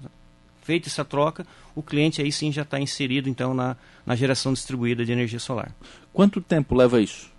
feita 0.61 0.89
essa 0.89 1.05
troca, 1.05 1.45
o 1.75 1.81
cliente 1.81 2.21
aí 2.21 2.31
sim 2.31 2.51
já 2.51 2.61
está 2.63 2.79
inserido 2.79 3.29
então 3.29 3.53
na, 3.53 3.75
na 4.05 4.15
geração 4.15 4.53
distribuída 4.53 5.05
de 5.05 5.11
energia 5.11 5.39
solar. 5.39 5.71
Quanto 6.13 6.41
tempo 6.41 6.75
leva 6.75 7.01
isso? 7.01 7.29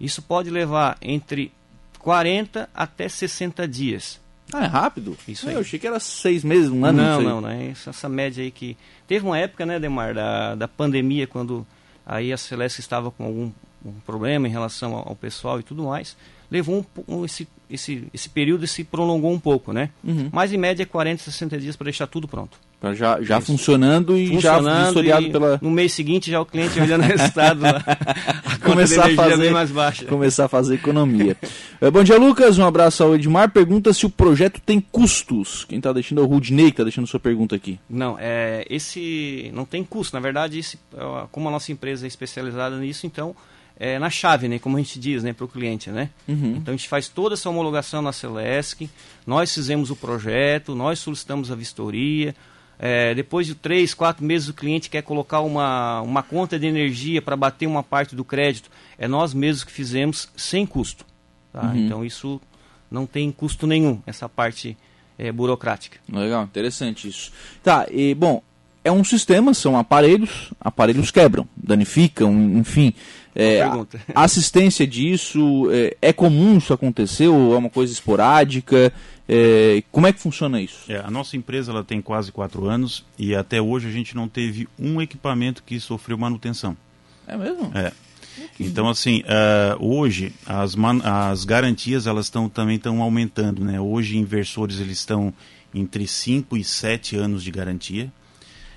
Isso 0.00 0.22
pode 0.22 0.50
levar 0.50 0.96
entre 1.02 1.52
40 1.98 2.68
até 2.74 3.08
60 3.08 3.68
dias. 3.68 4.20
Ah, 4.52 4.64
é 4.64 4.66
rápido? 4.66 5.16
Isso 5.28 5.46
Ah, 5.46 5.50
aí. 5.50 5.54
Eu 5.56 5.60
achei 5.60 5.78
que 5.78 5.86
era 5.86 6.00
seis 6.00 6.42
meses, 6.42 6.70
um 6.70 6.84
ano. 6.84 7.00
não, 7.00 7.20
não, 7.22 7.40
não. 7.42 7.48
É 7.48 7.68
essa, 7.68 7.90
essa 7.90 8.08
média 8.08 8.42
aí 8.42 8.50
que. 8.50 8.76
Teve 9.06 9.24
uma 9.24 9.38
época, 9.38 9.64
né, 9.64 9.78
Demar, 9.78 10.12
da, 10.14 10.54
da 10.56 10.66
pandemia, 10.66 11.26
quando 11.26 11.64
aí 12.04 12.32
a 12.32 12.36
Celeste 12.36 12.80
estava 12.80 13.10
com 13.10 13.24
algum 13.24 13.52
um 13.84 13.92
problema 14.04 14.46
em 14.46 14.50
relação 14.50 14.94
ao, 14.94 15.08
ao 15.10 15.16
pessoal 15.16 15.58
e 15.58 15.62
tudo 15.62 15.84
mais. 15.84 16.14
levou 16.50 16.84
um, 17.08 17.14
um, 17.16 17.24
esse, 17.24 17.48
esse, 17.70 18.06
esse 18.12 18.28
período 18.28 18.66
se 18.66 18.84
prolongou 18.84 19.32
um 19.32 19.40
pouco, 19.40 19.72
né? 19.72 19.88
Uhum. 20.04 20.28
Mas 20.32 20.52
em 20.52 20.58
média 20.58 20.84
40, 20.84 21.22
60 21.22 21.58
dias 21.58 21.76
para 21.76 21.84
deixar 21.86 22.06
tudo 22.06 22.26
pronto. 22.28 22.58
Já, 22.94 23.20
já 23.20 23.40
funcionando 23.42 24.16
e 24.16 24.28
funcionando 24.28 24.64
já 24.64 24.84
vistoriado 24.84 25.26
e 25.26 25.30
pela. 25.30 25.58
No 25.60 25.70
mês 25.70 25.92
seguinte 25.92 26.30
já 26.30 26.40
o 26.40 26.46
cliente 26.46 26.80
olhando 26.80 27.02
o 27.02 27.06
resultado 27.06 27.60
lá. 27.60 27.82
a 28.44 28.56
começar 28.58 29.06
a 29.06 29.14
fazer 29.14 29.50
mais 29.50 29.70
baixa. 29.70 30.06
Começar 30.06 30.44
a 30.46 30.48
fazer 30.48 30.76
economia. 30.76 31.36
é, 31.78 31.90
bom 31.90 32.02
dia, 32.02 32.16
Lucas. 32.16 32.56
Um 32.56 32.64
abraço 32.64 33.04
ao 33.04 33.14
Edmar. 33.14 33.50
Pergunta 33.50 33.92
se 33.92 34.06
o 34.06 34.10
projeto 34.10 34.62
tem 34.64 34.80
custos. 34.80 35.66
Quem 35.66 35.76
está 35.76 35.92
deixando 35.92 36.22
é 36.22 36.24
o 36.24 36.26
Rudney 36.26 36.66
que 36.66 36.70
está 36.70 36.84
deixando 36.84 37.06
sua 37.06 37.20
pergunta 37.20 37.54
aqui. 37.54 37.78
Não, 37.88 38.16
é, 38.18 38.64
esse 38.70 39.50
não 39.52 39.66
tem 39.66 39.84
custo. 39.84 40.16
Na 40.16 40.20
verdade, 40.20 40.58
esse, 40.58 40.78
é, 40.96 41.26
como 41.30 41.48
a 41.48 41.52
nossa 41.52 41.70
empresa 41.70 42.06
é 42.06 42.08
especializada 42.08 42.78
nisso, 42.78 43.06
então 43.06 43.36
é, 43.80 43.98
na 43.98 44.10
chave, 44.10 44.46
né, 44.46 44.58
como 44.58 44.76
a 44.76 44.80
gente 44.80 44.98
diz, 44.98 45.22
né, 45.22 45.32
para 45.32 45.46
o 45.46 45.48
cliente, 45.48 45.90
né? 45.90 46.10
Uhum. 46.28 46.56
Então 46.58 46.74
a 46.74 46.76
gente 46.76 46.86
faz 46.86 47.08
toda 47.08 47.34
essa 47.34 47.48
homologação 47.48 48.02
na 48.02 48.12
Celesc, 48.12 48.88
nós 49.26 49.52
fizemos 49.54 49.90
o 49.90 49.96
projeto, 49.96 50.74
nós 50.74 50.98
solicitamos 50.98 51.50
a 51.50 51.54
vistoria, 51.54 52.34
é, 52.82 53.14
depois 53.14 53.46
de 53.46 53.54
três, 53.54 53.92
quatro 53.92 54.24
meses 54.24 54.48
o 54.48 54.54
cliente 54.54 54.88
quer 54.88 55.02
colocar 55.02 55.40
uma, 55.40 56.00
uma 56.00 56.22
conta 56.22 56.58
de 56.58 56.66
energia 56.66 57.20
para 57.20 57.36
bater 57.36 57.66
uma 57.66 57.82
parte 57.82 58.16
do 58.16 58.24
crédito, 58.24 58.70
é 58.96 59.06
nós 59.06 59.34
mesmos 59.34 59.64
que 59.64 59.70
fizemos 59.70 60.30
sem 60.34 60.64
custo. 60.64 61.04
Tá? 61.52 61.60
Uhum. 61.60 61.76
Então 61.76 62.04
isso 62.04 62.40
não 62.90 63.04
tem 63.04 63.30
custo 63.30 63.66
nenhum, 63.66 64.00
essa 64.06 64.28
parte 64.30 64.78
é, 65.18 65.30
burocrática. 65.30 65.98
Legal, 66.10 66.44
interessante 66.44 67.06
isso. 67.06 67.30
Tá, 67.62 67.86
e 67.90 68.14
bom, 68.14 68.42
é 68.82 68.90
um 68.90 69.04
sistema, 69.04 69.52
são 69.52 69.76
aparelhos, 69.76 70.50
aparelhos 70.58 71.10
quebram, 71.10 71.46
danificam, 71.54 72.32
enfim. 72.56 72.94
É, 73.34 73.60
a 73.62 74.24
assistência 74.24 74.86
disso, 74.86 75.70
é, 75.70 75.96
é, 76.00 76.12
comum 76.12 76.56
isso 76.56 76.72
acontecer 76.72 77.28
ou 77.28 77.54
é 77.54 77.58
uma 77.58 77.70
coisa 77.70 77.92
esporádica? 77.92 78.92
É, 79.32 79.84
como 79.92 80.08
é 80.08 80.12
que 80.12 80.18
funciona 80.18 80.60
isso? 80.60 80.90
É, 80.90 80.96
a 80.96 81.08
nossa 81.08 81.36
empresa 81.36 81.70
ela 81.70 81.84
tem 81.84 82.02
quase 82.02 82.32
quatro 82.32 82.66
anos 82.66 83.04
e 83.16 83.32
até 83.32 83.62
hoje 83.62 83.86
a 83.86 83.90
gente 83.92 84.16
não 84.16 84.28
teve 84.28 84.68
um 84.76 85.00
equipamento 85.00 85.62
que 85.62 85.78
sofreu 85.78 86.18
manutenção. 86.18 86.76
É 87.28 87.36
mesmo? 87.36 87.70
É. 87.72 87.92
Então 88.58 88.88
assim, 88.88 89.20
uh, 89.20 89.76
hoje 89.78 90.32
as, 90.44 90.74
as 91.04 91.44
garantias 91.44 92.08
elas 92.08 92.26
estão 92.26 92.48
também 92.48 92.74
estão 92.74 93.00
aumentando, 93.00 93.64
né? 93.64 93.80
Hoje 93.80 94.18
inversores 94.18 94.80
eles 94.80 94.98
estão 94.98 95.32
entre 95.72 96.08
5 96.08 96.56
e 96.56 96.64
7 96.64 97.14
anos 97.14 97.44
de 97.44 97.52
garantia. 97.52 98.12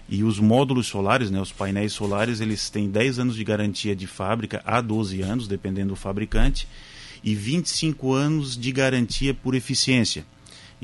E 0.07 0.23
os 0.23 0.37
módulos 0.37 0.85
solares, 0.85 1.31
né, 1.31 1.41
os 1.41 1.51
painéis 1.51 1.93
solares, 1.93 2.41
eles 2.41 2.69
têm 2.69 2.91
10 2.91 3.17
anos 3.17 3.35
de 3.35 3.43
garantia 3.43 3.95
de 3.95 4.05
fábrica 4.05 4.61
a 4.65 4.81
12 4.81 5.21
anos, 5.21 5.47
dependendo 5.47 5.89
do 5.89 5.95
fabricante, 5.95 6.67
e 7.23 7.33
25 7.33 8.13
anos 8.13 8.55
de 8.55 8.71
garantia 8.71 9.33
por 9.33 9.55
eficiência. 9.55 10.25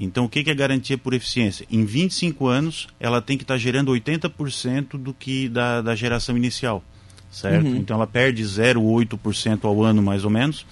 Então, 0.01 0.23
o 0.23 0.29
que 0.29 0.49
é 0.49 0.53
garantia 0.53 0.97
por 0.97 1.13
eficiência? 1.13 1.67
Em 1.69 1.83
25 1.83 2.47
anos, 2.47 2.87
ela 3.01 3.21
tem 3.21 3.37
que 3.37 3.43
estar 3.43 3.55
tá 3.55 3.57
gerando 3.57 3.91
80% 3.91 4.97
do 4.97 5.13
que 5.13 5.49
da, 5.49 5.81
da 5.81 5.93
geração 5.93 6.37
inicial, 6.37 6.81
certo? 7.29 7.67
Uhum. 7.67 7.75
Então, 7.75 7.97
ela 7.97 8.07
perde 8.07 8.41
0,8% 8.41 9.65
ao 9.65 9.83
ano, 9.83 10.01
mais 10.01 10.23
ou 10.23 10.29
menos, 10.29 10.65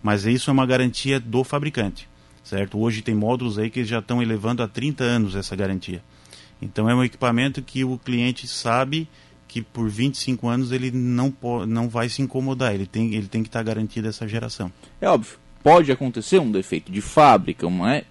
mas 0.00 0.24
isso 0.26 0.48
é 0.48 0.52
uma 0.52 0.64
garantia 0.64 1.18
do 1.18 1.42
fabricante, 1.42 2.08
certo? 2.44 2.78
Hoje 2.78 3.02
tem 3.02 3.16
módulos 3.16 3.58
aí 3.58 3.68
que 3.68 3.84
já 3.84 3.98
estão 3.98 4.22
elevando 4.22 4.62
a 4.62 4.68
30 4.68 5.02
anos 5.02 5.34
essa 5.34 5.56
garantia. 5.56 6.00
Então 6.62 6.88
é 6.88 6.94
um 6.94 7.02
equipamento 7.02 7.60
que 7.60 7.84
o 7.84 7.98
cliente 7.98 8.46
sabe 8.46 9.08
que 9.48 9.60
por 9.60 9.88
25 9.88 10.46
anos 10.46 10.70
ele 10.70 10.92
não, 10.92 11.32
pode, 11.32 11.68
não 11.68 11.88
vai 11.88 12.08
se 12.08 12.22
incomodar, 12.22 12.74
ele 12.74 12.86
tem, 12.86 13.14
ele 13.14 13.26
tem 13.26 13.42
que 13.42 13.48
estar 13.48 13.62
garantido 13.62 14.06
essa 14.06 14.28
geração. 14.28 14.70
É 15.00 15.08
óbvio, 15.08 15.38
pode 15.64 15.90
acontecer 15.90 16.38
um 16.38 16.50
defeito 16.50 16.92
de 16.92 17.00
fábrica, 17.00 17.68
não 17.68 17.88
é? 17.88 18.04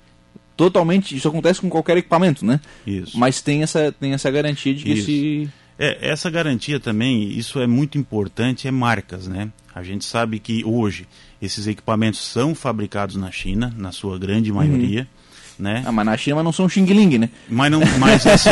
Totalmente, 0.58 1.16
isso 1.16 1.28
acontece 1.28 1.62
com 1.62 1.70
qualquer 1.70 1.98
equipamento, 1.98 2.44
né? 2.44 2.60
Isso. 2.86 3.18
Mas 3.18 3.42
tem 3.42 3.62
essa, 3.62 3.92
tem 3.92 4.14
essa 4.14 4.30
garantia 4.32 4.74
de 4.74 4.84
que 4.84 4.94
isso. 4.94 5.06
se... 5.06 5.50
É, 5.80 6.10
essa 6.10 6.30
garantia 6.30 6.80
também, 6.80 7.30
isso 7.30 7.60
é 7.60 7.68
muito 7.68 7.98
importante, 7.98 8.68
é 8.68 8.72
marcas, 8.72 9.28
né? 9.28 9.50
A 9.76 9.84
gente 9.84 10.04
sabe 10.04 10.40
que 10.40 10.66
hoje 10.66 11.08
esses 11.40 11.68
equipamentos 11.68 12.20
são 12.20 12.56
fabricados 12.56 13.16
na 13.16 13.30
China, 13.32 13.72
na 13.78 13.92
sua 13.92 14.18
grande 14.18 14.52
maioria. 14.52 15.02
Uhum 15.02 15.18
né? 15.60 15.84
Ah, 15.86 15.92
mas 15.92 16.06
na 16.06 16.16
China 16.16 16.44
não 16.44 16.52
são 16.52 16.70
Xing 16.70 16.86
Ling, 16.86 17.18
né? 17.18 17.30
Mas, 17.50 17.72
não, 17.72 17.80
mas 18.00 18.26
assim, 18.28 18.50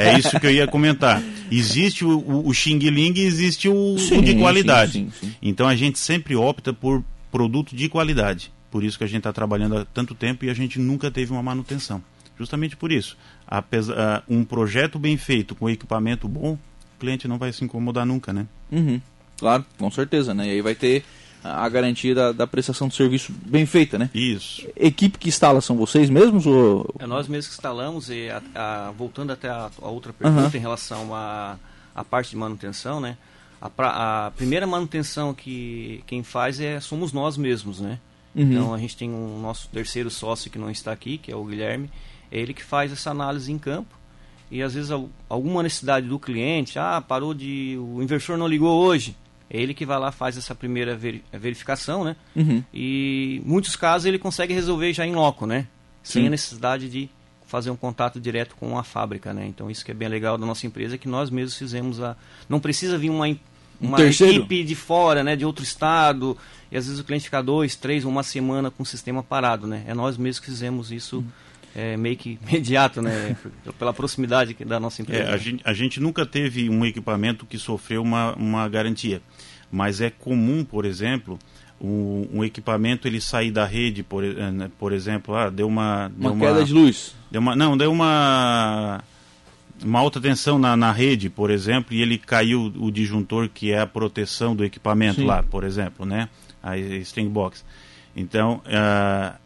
é 0.00 0.18
isso 0.18 0.38
que 0.40 0.46
eu 0.46 0.50
ia 0.50 0.66
comentar. 0.66 1.22
Existe 1.50 2.04
o, 2.04 2.18
o, 2.18 2.48
o 2.48 2.54
Xing 2.54 2.78
Ling 2.78 3.12
e 3.16 3.20
existe 3.20 3.68
o, 3.68 3.98
sim, 3.98 4.18
o 4.18 4.22
de 4.22 4.34
qualidade. 4.36 4.92
Sim, 4.92 5.12
sim, 5.20 5.34
então 5.42 5.68
a 5.68 5.76
gente 5.76 5.98
sempre 5.98 6.34
opta 6.34 6.72
por 6.72 7.04
produto 7.30 7.76
de 7.76 7.88
qualidade. 7.88 8.50
Por 8.70 8.84
isso 8.84 8.98
que 8.98 9.04
a 9.04 9.06
gente 9.06 9.18
está 9.18 9.32
trabalhando 9.32 9.78
há 9.78 9.84
tanto 9.84 10.14
tempo 10.14 10.44
e 10.44 10.50
a 10.50 10.54
gente 10.54 10.78
nunca 10.78 11.10
teve 11.10 11.32
uma 11.32 11.42
manutenção. 11.42 12.02
Justamente 12.38 12.76
por 12.76 12.92
isso. 12.92 13.16
Apesar, 13.46 14.22
um 14.28 14.44
projeto 14.44 14.98
bem 14.98 15.16
feito 15.16 15.54
com 15.54 15.70
equipamento 15.70 16.28
bom, 16.28 16.52
o 16.52 16.98
cliente 16.98 17.26
não 17.26 17.38
vai 17.38 17.52
se 17.52 17.64
incomodar 17.64 18.04
nunca, 18.04 18.32
né? 18.32 18.46
Uhum. 18.70 19.00
Claro, 19.38 19.64
com 19.78 19.90
certeza, 19.90 20.34
né? 20.34 20.46
E 20.46 20.50
aí 20.50 20.62
vai 20.62 20.74
ter 20.74 21.04
a 21.42 21.68
garantia 21.68 22.14
da, 22.14 22.32
da, 22.32 22.46
prestação 22.46 22.88
de 22.88 22.94
serviço 22.94 23.32
bem 23.32 23.66
feita, 23.66 23.98
né? 23.98 24.10
Isso. 24.12 24.66
Equipe 24.76 25.18
que 25.18 25.28
instala 25.28 25.60
são 25.60 25.76
vocês 25.76 26.10
mesmos? 26.10 26.46
Ou... 26.46 26.94
É 26.98 27.06
nós 27.06 27.28
mesmos 27.28 27.48
que 27.48 27.54
instalamos 27.54 28.10
e 28.10 28.28
a, 28.28 28.42
a, 28.54 28.90
voltando 28.90 29.32
até 29.32 29.48
a, 29.48 29.70
a 29.80 29.88
outra 29.88 30.12
pergunta 30.12 30.42
uhum. 30.42 30.50
em 30.54 30.58
relação 30.58 31.14
à 31.14 31.56
a, 31.94 32.04
parte 32.04 32.30
de 32.30 32.36
manutenção, 32.36 33.00
né? 33.00 33.16
A, 33.60 34.32
primeira 34.36 34.66
manutenção 34.66 35.32
que 35.32 36.02
quem 36.06 36.22
faz 36.22 36.60
é 36.60 36.78
somos 36.80 37.12
nós 37.12 37.36
mesmos, 37.36 37.80
né? 37.80 37.98
Uhum. 38.36 38.42
Então 38.42 38.74
a 38.74 38.78
gente 38.78 38.96
tem 38.96 39.10
um 39.10 39.40
nosso 39.40 39.68
terceiro 39.68 40.10
sócio 40.10 40.50
que 40.50 40.58
não 40.58 40.70
está 40.70 40.92
aqui, 40.92 41.16
que 41.16 41.32
é 41.32 41.36
o 41.36 41.44
Guilherme, 41.44 41.90
é 42.30 42.38
ele 42.38 42.52
que 42.52 42.62
faz 42.62 42.92
essa 42.92 43.10
análise 43.10 43.50
em 43.50 43.58
campo 43.58 43.96
e 44.50 44.62
às 44.62 44.74
vezes 44.74 44.90
alguma 45.28 45.62
necessidade 45.62 46.06
do 46.06 46.18
cliente, 46.18 46.78
ah, 46.78 47.00
parou 47.00 47.32
de 47.32 47.76
o 47.78 48.02
inversor 48.02 48.36
não 48.36 48.46
ligou 48.46 48.78
hoje 48.78 49.16
é 49.48 49.60
ele 49.60 49.74
que 49.74 49.86
vai 49.86 49.98
lá 49.98 50.10
faz 50.10 50.36
essa 50.36 50.54
primeira 50.54 50.98
verificação, 51.32 52.02
né? 52.04 52.16
Uhum. 52.34 52.62
E 52.74 53.40
muitos 53.44 53.76
casos 53.76 54.06
ele 54.06 54.18
consegue 54.18 54.52
resolver 54.52 54.92
já 54.92 55.06
em 55.06 55.14
loco, 55.14 55.46
né? 55.46 55.66
Sem 56.02 56.22
Sim. 56.22 56.26
a 56.26 56.30
necessidade 56.30 56.88
de 56.88 57.08
fazer 57.46 57.70
um 57.70 57.76
contato 57.76 58.20
direto 58.20 58.56
com 58.56 58.76
a 58.76 58.82
fábrica, 58.82 59.32
né? 59.32 59.46
Então 59.46 59.70
isso 59.70 59.84
que 59.84 59.92
é 59.92 59.94
bem 59.94 60.08
legal 60.08 60.36
da 60.36 60.44
nossa 60.44 60.66
empresa, 60.66 60.96
é 60.96 60.98
que 60.98 61.08
nós 61.08 61.30
mesmos 61.30 61.56
fizemos 61.56 62.02
a... 62.02 62.16
Não 62.48 62.58
precisa 62.58 62.98
vir 62.98 63.08
uma, 63.08 63.28
uma 63.80 63.98
um 63.98 64.04
equipe 64.04 64.64
de 64.64 64.74
fora, 64.74 65.22
né? 65.22 65.36
De 65.36 65.44
outro 65.44 65.64
estado, 65.64 66.36
e 66.70 66.76
às 66.76 66.86
vezes 66.86 67.00
o 67.00 67.04
cliente 67.04 67.24
fica 67.24 67.42
dois, 67.42 67.76
três, 67.76 68.04
uma 68.04 68.22
semana 68.22 68.70
com 68.70 68.82
o 68.82 68.86
sistema 68.86 69.22
parado, 69.22 69.66
né? 69.66 69.84
É 69.86 69.94
nós 69.94 70.16
mesmos 70.16 70.40
que 70.40 70.46
fizemos 70.46 70.92
isso... 70.92 71.18
Uhum 71.18 71.46
é, 71.76 71.94
meio 71.94 72.16
que 72.16 72.38
imediato, 72.48 73.02
né? 73.02 73.36
Pela 73.78 73.92
proximidade 73.92 74.56
da 74.64 74.80
nossa 74.80 75.02
empresa. 75.02 75.24
É, 75.24 75.32
a, 75.32 75.36
gente, 75.36 75.62
a 75.64 75.74
gente 75.74 76.00
nunca 76.00 76.24
teve 76.24 76.70
um 76.70 76.86
equipamento 76.86 77.44
que 77.44 77.58
sofreu 77.58 78.02
uma, 78.02 78.34
uma 78.34 78.66
garantia, 78.66 79.20
mas 79.70 80.00
é 80.00 80.08
comum, 80.08 80.64
por 80.64 80.86
exemplo, 80.86 81.38
um, 81.78 82.26
um 82.32 82.44
equipamento 82.44 83.06
ele 83.06 83.20
sair 83.20 83.50
da 83.50 83.66
rede, 83.66 84.02
por, 84.02 84.24
eh, 84.24 84.50
né, 84.50 84.70
por 84.78 84.92
exemplo, 84.92 85.34
ah, 85.34 85.50
deu 85.50 85.68
uma... 85.68 86.10
Deu 86.16 86.32
uma 86.32 86.46
queda 86.46 86.64
de 86.64 86.72
luz. 86.72 87.14
Deu 87.30 87.42
uma, 87.42 87.54
não, 87.54 87.76
deu 87.76 87.92
uma 87.92 89.04
uma 89.84 89.98
alta 89.98 90.20
tensão 90.20 90.58
na, 90.58 90.76
na 90.76 90.92
rede, 90.92 91.28
por 91.28 91.50
exemplo, 91.50 91.94
e 91.94 92.02
ele 92.02 92.18
caiu 92.18 92.72
o 92.76 92.90
disjuntor 92.90 93.48
que 93.48 93.72
é 93.72 93.80
a 93.80 93.86
proteção 93.86 94.56
do 94.56 94.64
equipamento 94.64 95.20
Sim. 95.20 95.26
lá, 95.26 95.42
por 95.42 95.64
exemplo, 95.64 96.06
né? 96.06 96.28
A 96.62 96.76
string 96.76 97.28
box. 97.28 97.64
Então, 98.14 98.62
uh, 98.66 99.36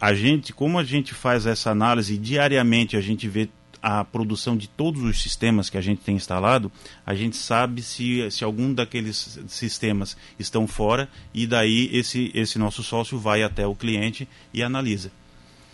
a 0.00 0.14
gente, 0.14 0.52
como 0.52 0.78
a 0.78 0.84
gente 0.84 1.14
faz 1.14 1.46
essa 1.46 1.70
análise 1.70 2.16
diariamente, 2.16 2.96
a 2.96 3.00
gente 3.00 3.28
vê 3.28 3.48
a 3.82 4.04
produção 4.04 4.56
de 4.56 4.68
todos 4.68 5.02
os 5.02 5.22
sistemas 5.22 5.70
que 5.70 5.78
a 5.78 5.80
gente 5.80 6.00
tem 6.00 6.16
instalado, 6.16 6.72
a 7.04 7.14
gente 7.14 7.36
sabe 7.36 7.82
se, 7.82 8.28
se 8.30 8.42
algum 8.42 8.74
daqueles 8.74 9.38
sistemas 9.46 10.16
estão 10.38 10.66
fora 10.66 11.08
e 11.32 11.46
daí 11.46 11.88
esse, 11.92 12.32
esse 12.34 12.58
nosso 12.58 12.82
sócio 12.82 13.18
vai 13.18 13.42
até 13.42 13.66
o 13.66 13.74
cliente 13.74 14.28
e 14.52 14.62
analisa. 14.62 15.12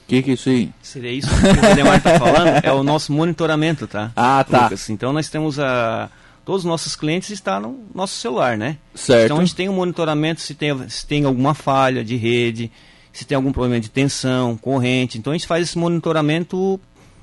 O 0.05 0.09
que, 0.09 0.23
que 0.23 0.31
é 0.31 0.35
isso 0.35 0.49
aí? 0.49 0.71
Seria 0.83 1.13
isso 1.13 1.29
que 1.29 1.67
o 1.67 1.75
Demar 1.75 1.97
está 1.97 2.19
falando? 2.19 2.61
É 2.63 2.73
o 2.73 2.83
nosso 2.83 3.13
monitoramento, 3.13 3.87
tá? 3.87 4.13
Ah, 4.15 4.45
tá. 4.49 4.65
Lucas. 4.65 4.91
Então 4.91 5.13
nós 5.13 5.29
temos 5.29 5.59
a. 5.59 6.11
Todos 6.45 6.63
os 6.63 6.69
nossos 6.69 6.97
clientes 6.97 7.31
estão 7.31 7.61
no 7.61 7.81
nosso 7.95 8.17
celular, 8.17 8.59
né? 8.59 8.77
Certo. 8.95 9.27
Então 9.27 9.37
a 9.39 9.41
gente 9.41 9.55
tem 9.55 9.69
um 9.69 9.75
monitoramento 9.75 10.41
se 10.41 10.55
tem, 10.55 10.89
se 10.89 11.07
tem 11.07 11.25
alguma 11.25 11.55
falha 11.55 12.05
de 12.05 12.17
rede, 12.17 12.71
se 13.13 13.25
tem 13.25 13.37
algum 13.37 13.53
problema 13.53 13.79
de 13.79 13.89
tensão, 13.89 14.57
corrente. 14.57 15.19
Então 15.19 15.33
a 15.33 15.37
gente 15.37 15.47
faz 15.47 15.69
esse 15.69 15.79
monitoramento 15.79 16.81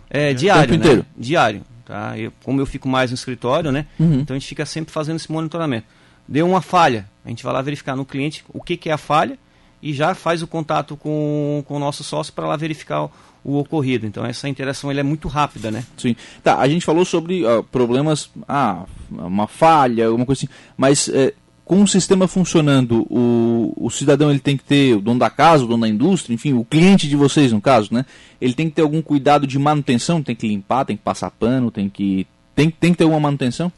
é, 0.09 0.33
diário, 0.33 0.71
né? 0.71 0.77
Inteiro. 0.77 1.05
Diário. 1.17 1.63
Tá? 1.85 2.17
Eu, 2.17 2.31
como 2.43 2.61
eu 2.61 2.65
fico 2.65 2.87
mais 2.87 3.11
no 3.11 3.15
escritório, 3.15 3.71
né? 3.71 3.87
Uhum. 3.99 4.21
Então 4.21 4.35
a 4.35 4.39
gente 4.39 4.47
fica 4.47 4.65
sempre 4.65 4.93
fazendo 4.93 5.17
esse 5.17 5.29
monitoramento. 5.31 5.85
Deu 6.27 6.47
uma 6.47 6.61
falha, 6.61 7.09
a 7.25 7.29
gente 7.29 7.43
vai 7.43 7.51
lá 7.51 7.61
verificar 7.61 7.95
no 7.95 8.05
cliente 8.05 8.45
o 8.53 8.61
que, 8.61 8.77
que 8.77 8.89
é 8.89 8.93
a 8.93 8.97
falha 8.97 9.37
e 9.81 9.93
já 9.93 10.13
faz 10.13 10.41
o 10.41 10.47
contato 10.47 10.95
com, 10.97 11.63
com 11.67 11.75
o 11.75 11.79
nosso 11.79 12.03
sócio 12.03 12.33
para 12.33 12.47
lá 12.47 12.55
verificar 12.55 13.03
o, 13.03 13.11
o, 13.43 13.57
ocorrido. 13.57 14.05
Então 14.05 14.25
essa 14.25 14.49
interação 14.49 14.91
ele 14.91 14.99
é 14.99 15.03
muito 15.03 15.27
rápida, 15.27 15.71
né? 15.71 15.85
Sim. 15.97 16.15
Tá, 16.43 16.59
a 16.59 16.67
gente 16.67 16.85
falou 16.85 17.05
sobre 17.05 17.45
uh, 17.45 17.63
problemas, 17.63 18.29
ah, 18.47 18.83
uma 19.11 19.47
falha, 19.47 20.07
alguma 20.07 20.25
coisa 20.25 20.45
assim, 20.45 20.53
mas 20.77 21.09
é, 21.09 21.33
com 21.63 21.83
o 21.83 21.87
sistema 21.87 22.27
funcionando, 22.27 23.05
o, 23.09 23.73
o 23.77 23.89
cidadão 23.89 24.31
ele 24.31 24.39
tem 24.39 24.57
que 24.57 24.63
ter, 24.63 24.95
o 24.95 25.01
dono 25.01 25.19
da 25.19 25.29
casa, 25.29 25.63
o 25.63 25.67
dono 25.67 25.81
da 25.81 25.87
indústria, 25.87 26.33
enfim, 26.33 26.53
o 26.53 26.65
cliente 26.65 27.07
de 27.07 27.15
vocês 27.15 27.51
no 27.51 27.61
caso, 27.61 27.93
né? 27.93 28.05
Ele 28.41 28.53
tem 28.53 28.67
que 28.69 28.75
ter 28.75 28.81
algum 28.81 29.01
cuidado 29.01 29.45
de 29.45 29.59
manutenção, 29.59 30.23
tem 30.23 30.35
que 30.35 30.47
limpar, 30.47 30.85
tem 30.85 30.97
que 30.97 31.03
passar 31.03 31.29
pano, 31.29 31.69
tem 31.69 31.87
que 31.87 32.25
tem, 32.55 32.69
tem 32.69 32.91
que 32.91 32.97
ter 32.97 33.03
alguma 33.05 33.21
manutenção? 33.21 33.71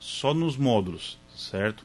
Só 0.00 0.34
nos 0.34 0.56
módulos, 0.56 1.16
certo? 1.36 1.84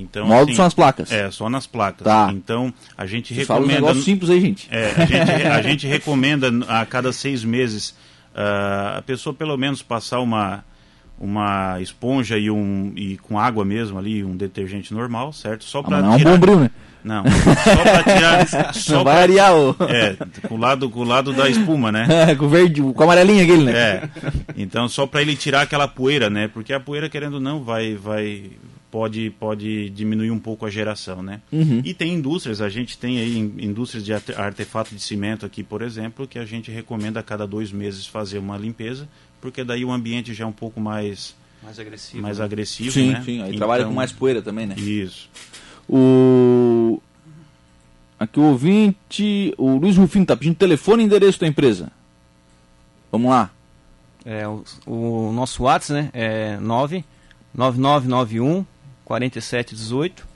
Então, 0.00 0.26
módulos 0.26 0.48
assim, 0.48 0.56
são 0.56 0.66
as 0.66 0.74
placas. 0.74 1.12
É, 1.12 1.30
só 1.30 1.48
nas 1.48 1.66
placas. 1.66 2.04
Tá. 2.04 2.30
Então, 2.32 2.72
a 2.96 3.06
gente 3.06 3.34
Você 3.34 3.40
recomenda. 3.40 3.64
Fala 3.64 3.78
um 3.78 3.80
negócio 3.80 4.02
simples 4.02 4.30
aí, 4.30 4.40
gente. 4.40 4.68
É, 4.70 4.92
a 4.96 5.04
gente, 5.04 5.46
a 5.46 5.62
gente 5.62 5.86
recomenda 5.86 6.50
a 6.68 6.84
cada 6.86 7.12
seis 7.12 7.44
meses 7.44 7.90
uh, 8.34 8.98
a 8.98 9.02
pessoa 9.02 9.34
pelo 9.34 9.56
menos 9.56 9.82
passar 9.82 10.20
uma 10.20 10.64
uma 11.18 11.80
esponja 11.80 12.36
e 12.36 12.50
um 12.50 12.92
e 12.94 13.16
com 13.16 13.38
água 13.38 13.64
mesmo 13.64 13.98
ali, 13.98 14.22
um 14.22 14.36
detergente 14.36 14.92
normal, 14.92 15.32
certo? 15.32 15.64
Só 15.64 15.82
para 15.82 15.96
ah, 15.96 16.02
não 16.02 16.18
tirar... 16.18 16.30
é 16.30 16.32
um 16.32 16.36
bombril, 16.36 16.60
né? 16.60 16.70
Não, 17.02 17.22
só 17.24 17.82
para 17.82 18.02
tirar. 18.02 18.46
Só 18.74 18.94
não 18.96 19.04
vai 19.04 19.22
arear 19.22 19.54
o. 19.54 19.76
É, 19.88 20.16
com 20.48 20.56
o 20.56 20.58
lado, 20.58 20.90
com 20.90 21.00
o 21.00 21.04
lado 21.04 21.32
da 21.32 21.48
espuma, 21.48 21.92
né? 21.92 22.06
É, 22.30 22.34
com 22.36 22.46
o 22.46 22.48
verde, 22.48 22.82
com 22.82 23.00
a 23.00 23.04
amarelinha 23.04 23.44
aquele, 23.44 23.64
né? 23.64 23.72
É. 23.72 24.08
Então, 24.56 24.88
só 24.88 25.06
para 25.06 25.22
ele 25.22 25.36
tirar 25.36 25.62
aquela 25.62 25.86
poeira, 25.86 26.28
né? 26.28 26.48
Porque 26.48 26.72
a 26.72 26.80
poeira, 26.80 27.08
querendo 27.08 27.34
ou 27.34 27.40
não, 27.40 27.62
vai, 27.62 27.94
vai, 27.94 28.50
pode, 28.96 29.28
pode 29.28 29.90
diminuir 29.90 30.30
um 30.30 30.38
pouco 30.38 30.64
a 30.64 30.70
geração, 30.70 31.22
né? 31.22 31.42
Uhum. 31.52 31.82
E 31.84 31.92
tem 31.92 32.14
indústrias, 32.14 32.62
a 32.62 32.70
gente 32.70 32.96
tem 32.96 33.18
aí 33.18 33.36
indústrias 33.36 34.02
de 34.02 34.14
artefato 34.14 34.94
de 34.94 35.02
cimento 35.02 35.44
aqui, 35.44 35.62
por 35.62 35.82
exemplo, 35.82 36.26
que 36.26 36.38
a 36.38 36.46
gente 36.46 36.70
recomenda 36.70 37.20
a 37.20 37.22
cada 37.22 37.46
dois 37.46 37.70
meses 37.70 38.06
fazer 38.06 38.38
uma 38.38 38.56
limpeza, 38.56 39.06
porque 39.38 39.62
daí 39.62 39.84
o 39.84 39.92
ambiente 39.92 40.32
já 40.32 40.44
é 40.44 40.46
um 40.46 40.52
pouco 40.52 40.80
mais 40.80 41.36
mais 41.62 41.78
agressivo, 41.78 42.22
mais 42.22 42.38
né? 42.38 42.44
agressivo 42.46 42.90
sim, 42.90 43.10
né? 43.10 43.22
sim. 43.22 43.42
Aí 43.42 43.48
então, 43.48 43.58
trabalha 43.58 43.84
com 43.84 43.92
mais 43.92 44.12
poeira 44.12 44.40
também, 44.40 44.66
né? 44.66 44.74
Isso. 44.78 45.28
O 45.86 47.02
aqui 48.18 48.40
o 48.40 48.44
ouvinte, 48.44 49.52
o 49.58 49.76
Luiz 49.76 49.98
Rufino 49.98 50.22
está 50.22 50.34
pedindo 50.34 50.56
telefone 50.56 51.02
e 51.02 51.06
endereço 51.06 51.38
da 51.38 51.46
empresa. 51.46 51.92
Vamos 53.12 53.28
lá. 53.28 53.50
É, 54.24 54.48
o, 54.48 54.64
o 54.86 55.32
nosso 55.34 55.64
WhatsApp, 55.64 55.92
né? 55.92 56.08
É 56.14 56.56
99991 56.60 58.64
4718. 59.06 60.26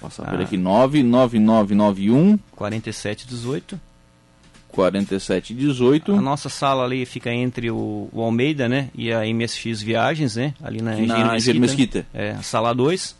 Vou 0.00 0.08
passar 0.08 0.30
por 0.30 0.38
ah. 0.38 0.44
aqui 0.44 0.56
99991 0.56 2.38
4718. 2.54 3.80
4718. 4.68 6.12
A 6.12 6.20
nossa 6.20 6.48
sala 6.48 6.84
ali 6.84 7.04
fica 7.04 7.32
entre 7.32 7.70
o, 7.70 8.08
o 8.12 8.22
Almeida, 8.22 8.68
né? 8.68 8.88
E 8.94 9.12
a 9.12 9.22
MSX 9.22 9.82
Viagens, 9.82 10.36
né? 10.36 10.54
Ali 10.62 10.80
na 10.80 10.94
Engenheiro 10.94 11.60
Mesquita. 11.60 11.60
Mesquita. 11.60 12.06
É, 12.14 12.36
sala 12.42 12.74
2. 12.74 13.16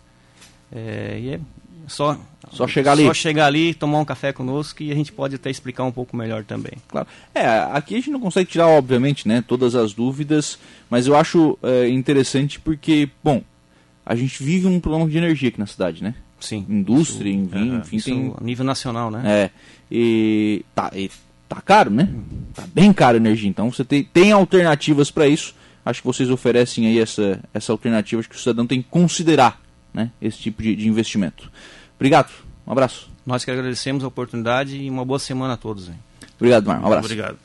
É, 0.74 1.18
e 1.20 1.28
é 1.34 1.40
só, 1.86 2.18
só 2.50 2.66
chegar 2.66 2.92
ali. 2.92 3.04
Só 3.04 3.14
chegar 3.14 3.46
ali, 3.46 3.74
tomar 3.74 3.98
um 3.98 4.04
café 4.04 4.32
conosco 4.32 4.82
e 4.82 4.90
a 4.90 4.94
gente 4.94 5.12
pode 5.12 5.34
até 5.34 5.50
explicar 5.50 5.84
um 5.84 5.92
pouco 5.92 6.16
melhor 6.16 6.44
também. 6.44 6.72
Claro. 6.88 7.06
É, 7.34 7.46
aqui 7.72 7.94
a 7.94 7.98
gente 7.98 8.10
não 8.10 8.20
consegue 8.20 8.50
tirar, 8.50 8.68
obviamente, 8.68 9.28
né, 9.28 9.44
todas 9.46 9.74
as 9.74 9.92
dúvidas, 9.92 10.58
mas 10.88 11.06
eu 11.06 11.14
acho 11.14 11.58
é, 11.62 11.88
interessante 11.88 12.58
porque, 12.58 13.10
bom, 13.22 13.42
a 14.04 14.14
gente 14.14 14.42
vive 14.42 14.66
um 14.66 14.80
problema 14.80 15.08
de 15.08 15.16
energia 15.16 15.48
aqui 15.48 15.58
na 15.58 15.66
cidade, 15.66 16.02
né? 16.02 16.14
Sim. 16.40 16.66
Indústria, 16.68 17.30
isso, 17.30 17.38
enfim, 17.38 17.74
é, 17.74 17.78
enfim 17.78 18.00
tem... 18.00 18.34
a 18.36 18.42
nível 18.42 18.64
nacional, 18.64 19.10
né? 19.10 19.22
É. 19.24 19.50
E 19.90 20.64
tá, 20.74 20.90
e 20.94 21.10
tá 21.48 21.60
caro, 21.60 21.90
né? 21.90 22.08
Tá 22.54 22.64
bem 22.74 22.92
caro 22.92 23.16
a 23.16 23.20
energia. 23.20 23.48
Então 23.48 23.70
você 23.70 23.84
tem, 23.84 24.02
tem 24.02 24.32
alternativas 24.32 25.10
para 25.10 25.28
isso. 25.28 25.54
Acho 25.84 26.00
que 26.00 26.06
vocês 26.06 26.30
oferecem 26.30 26.86
aí 26.86 26.98
essa, 26.98 27.40
essa 27.52 27.72
alternativa. 27.72 28.20
Acho 28.20 28.28
que 28.28 28.36
o 28.36 28.38
cidadão 28.38 28.66
tem 28.66 28.82
que 28.82 28.88
considerar 28.88 29.60
né, 29.92 30.10
esse 30.20 30.38
tipo 30.38 30.62
de, 30.62 30.74
de 30.74 30.88
investimento. 30.88 31.50
Obrigado. 31.96 32.30
Um 32.66 32.72
abraço. 32.72 33.10
Nós 33.24 33.44
que 33.44 33.50
agradecemos 33.50 34.02
a 34.02 34.08
oportunidade 34.08 34.76
e 34.76 34.90
uma 34.90 35.04
boa 35.04 35.18
semana 35.18 35.54
a 35.54 35.56
todos. 35.56 35.88
Hein? 35.88 35.96
Obrigado, 36.36 36.66
Mar. 36.66 36.80
Um 36.80 36.86
abraço. 36.86 37.06
Obrigado. 37.06 37.38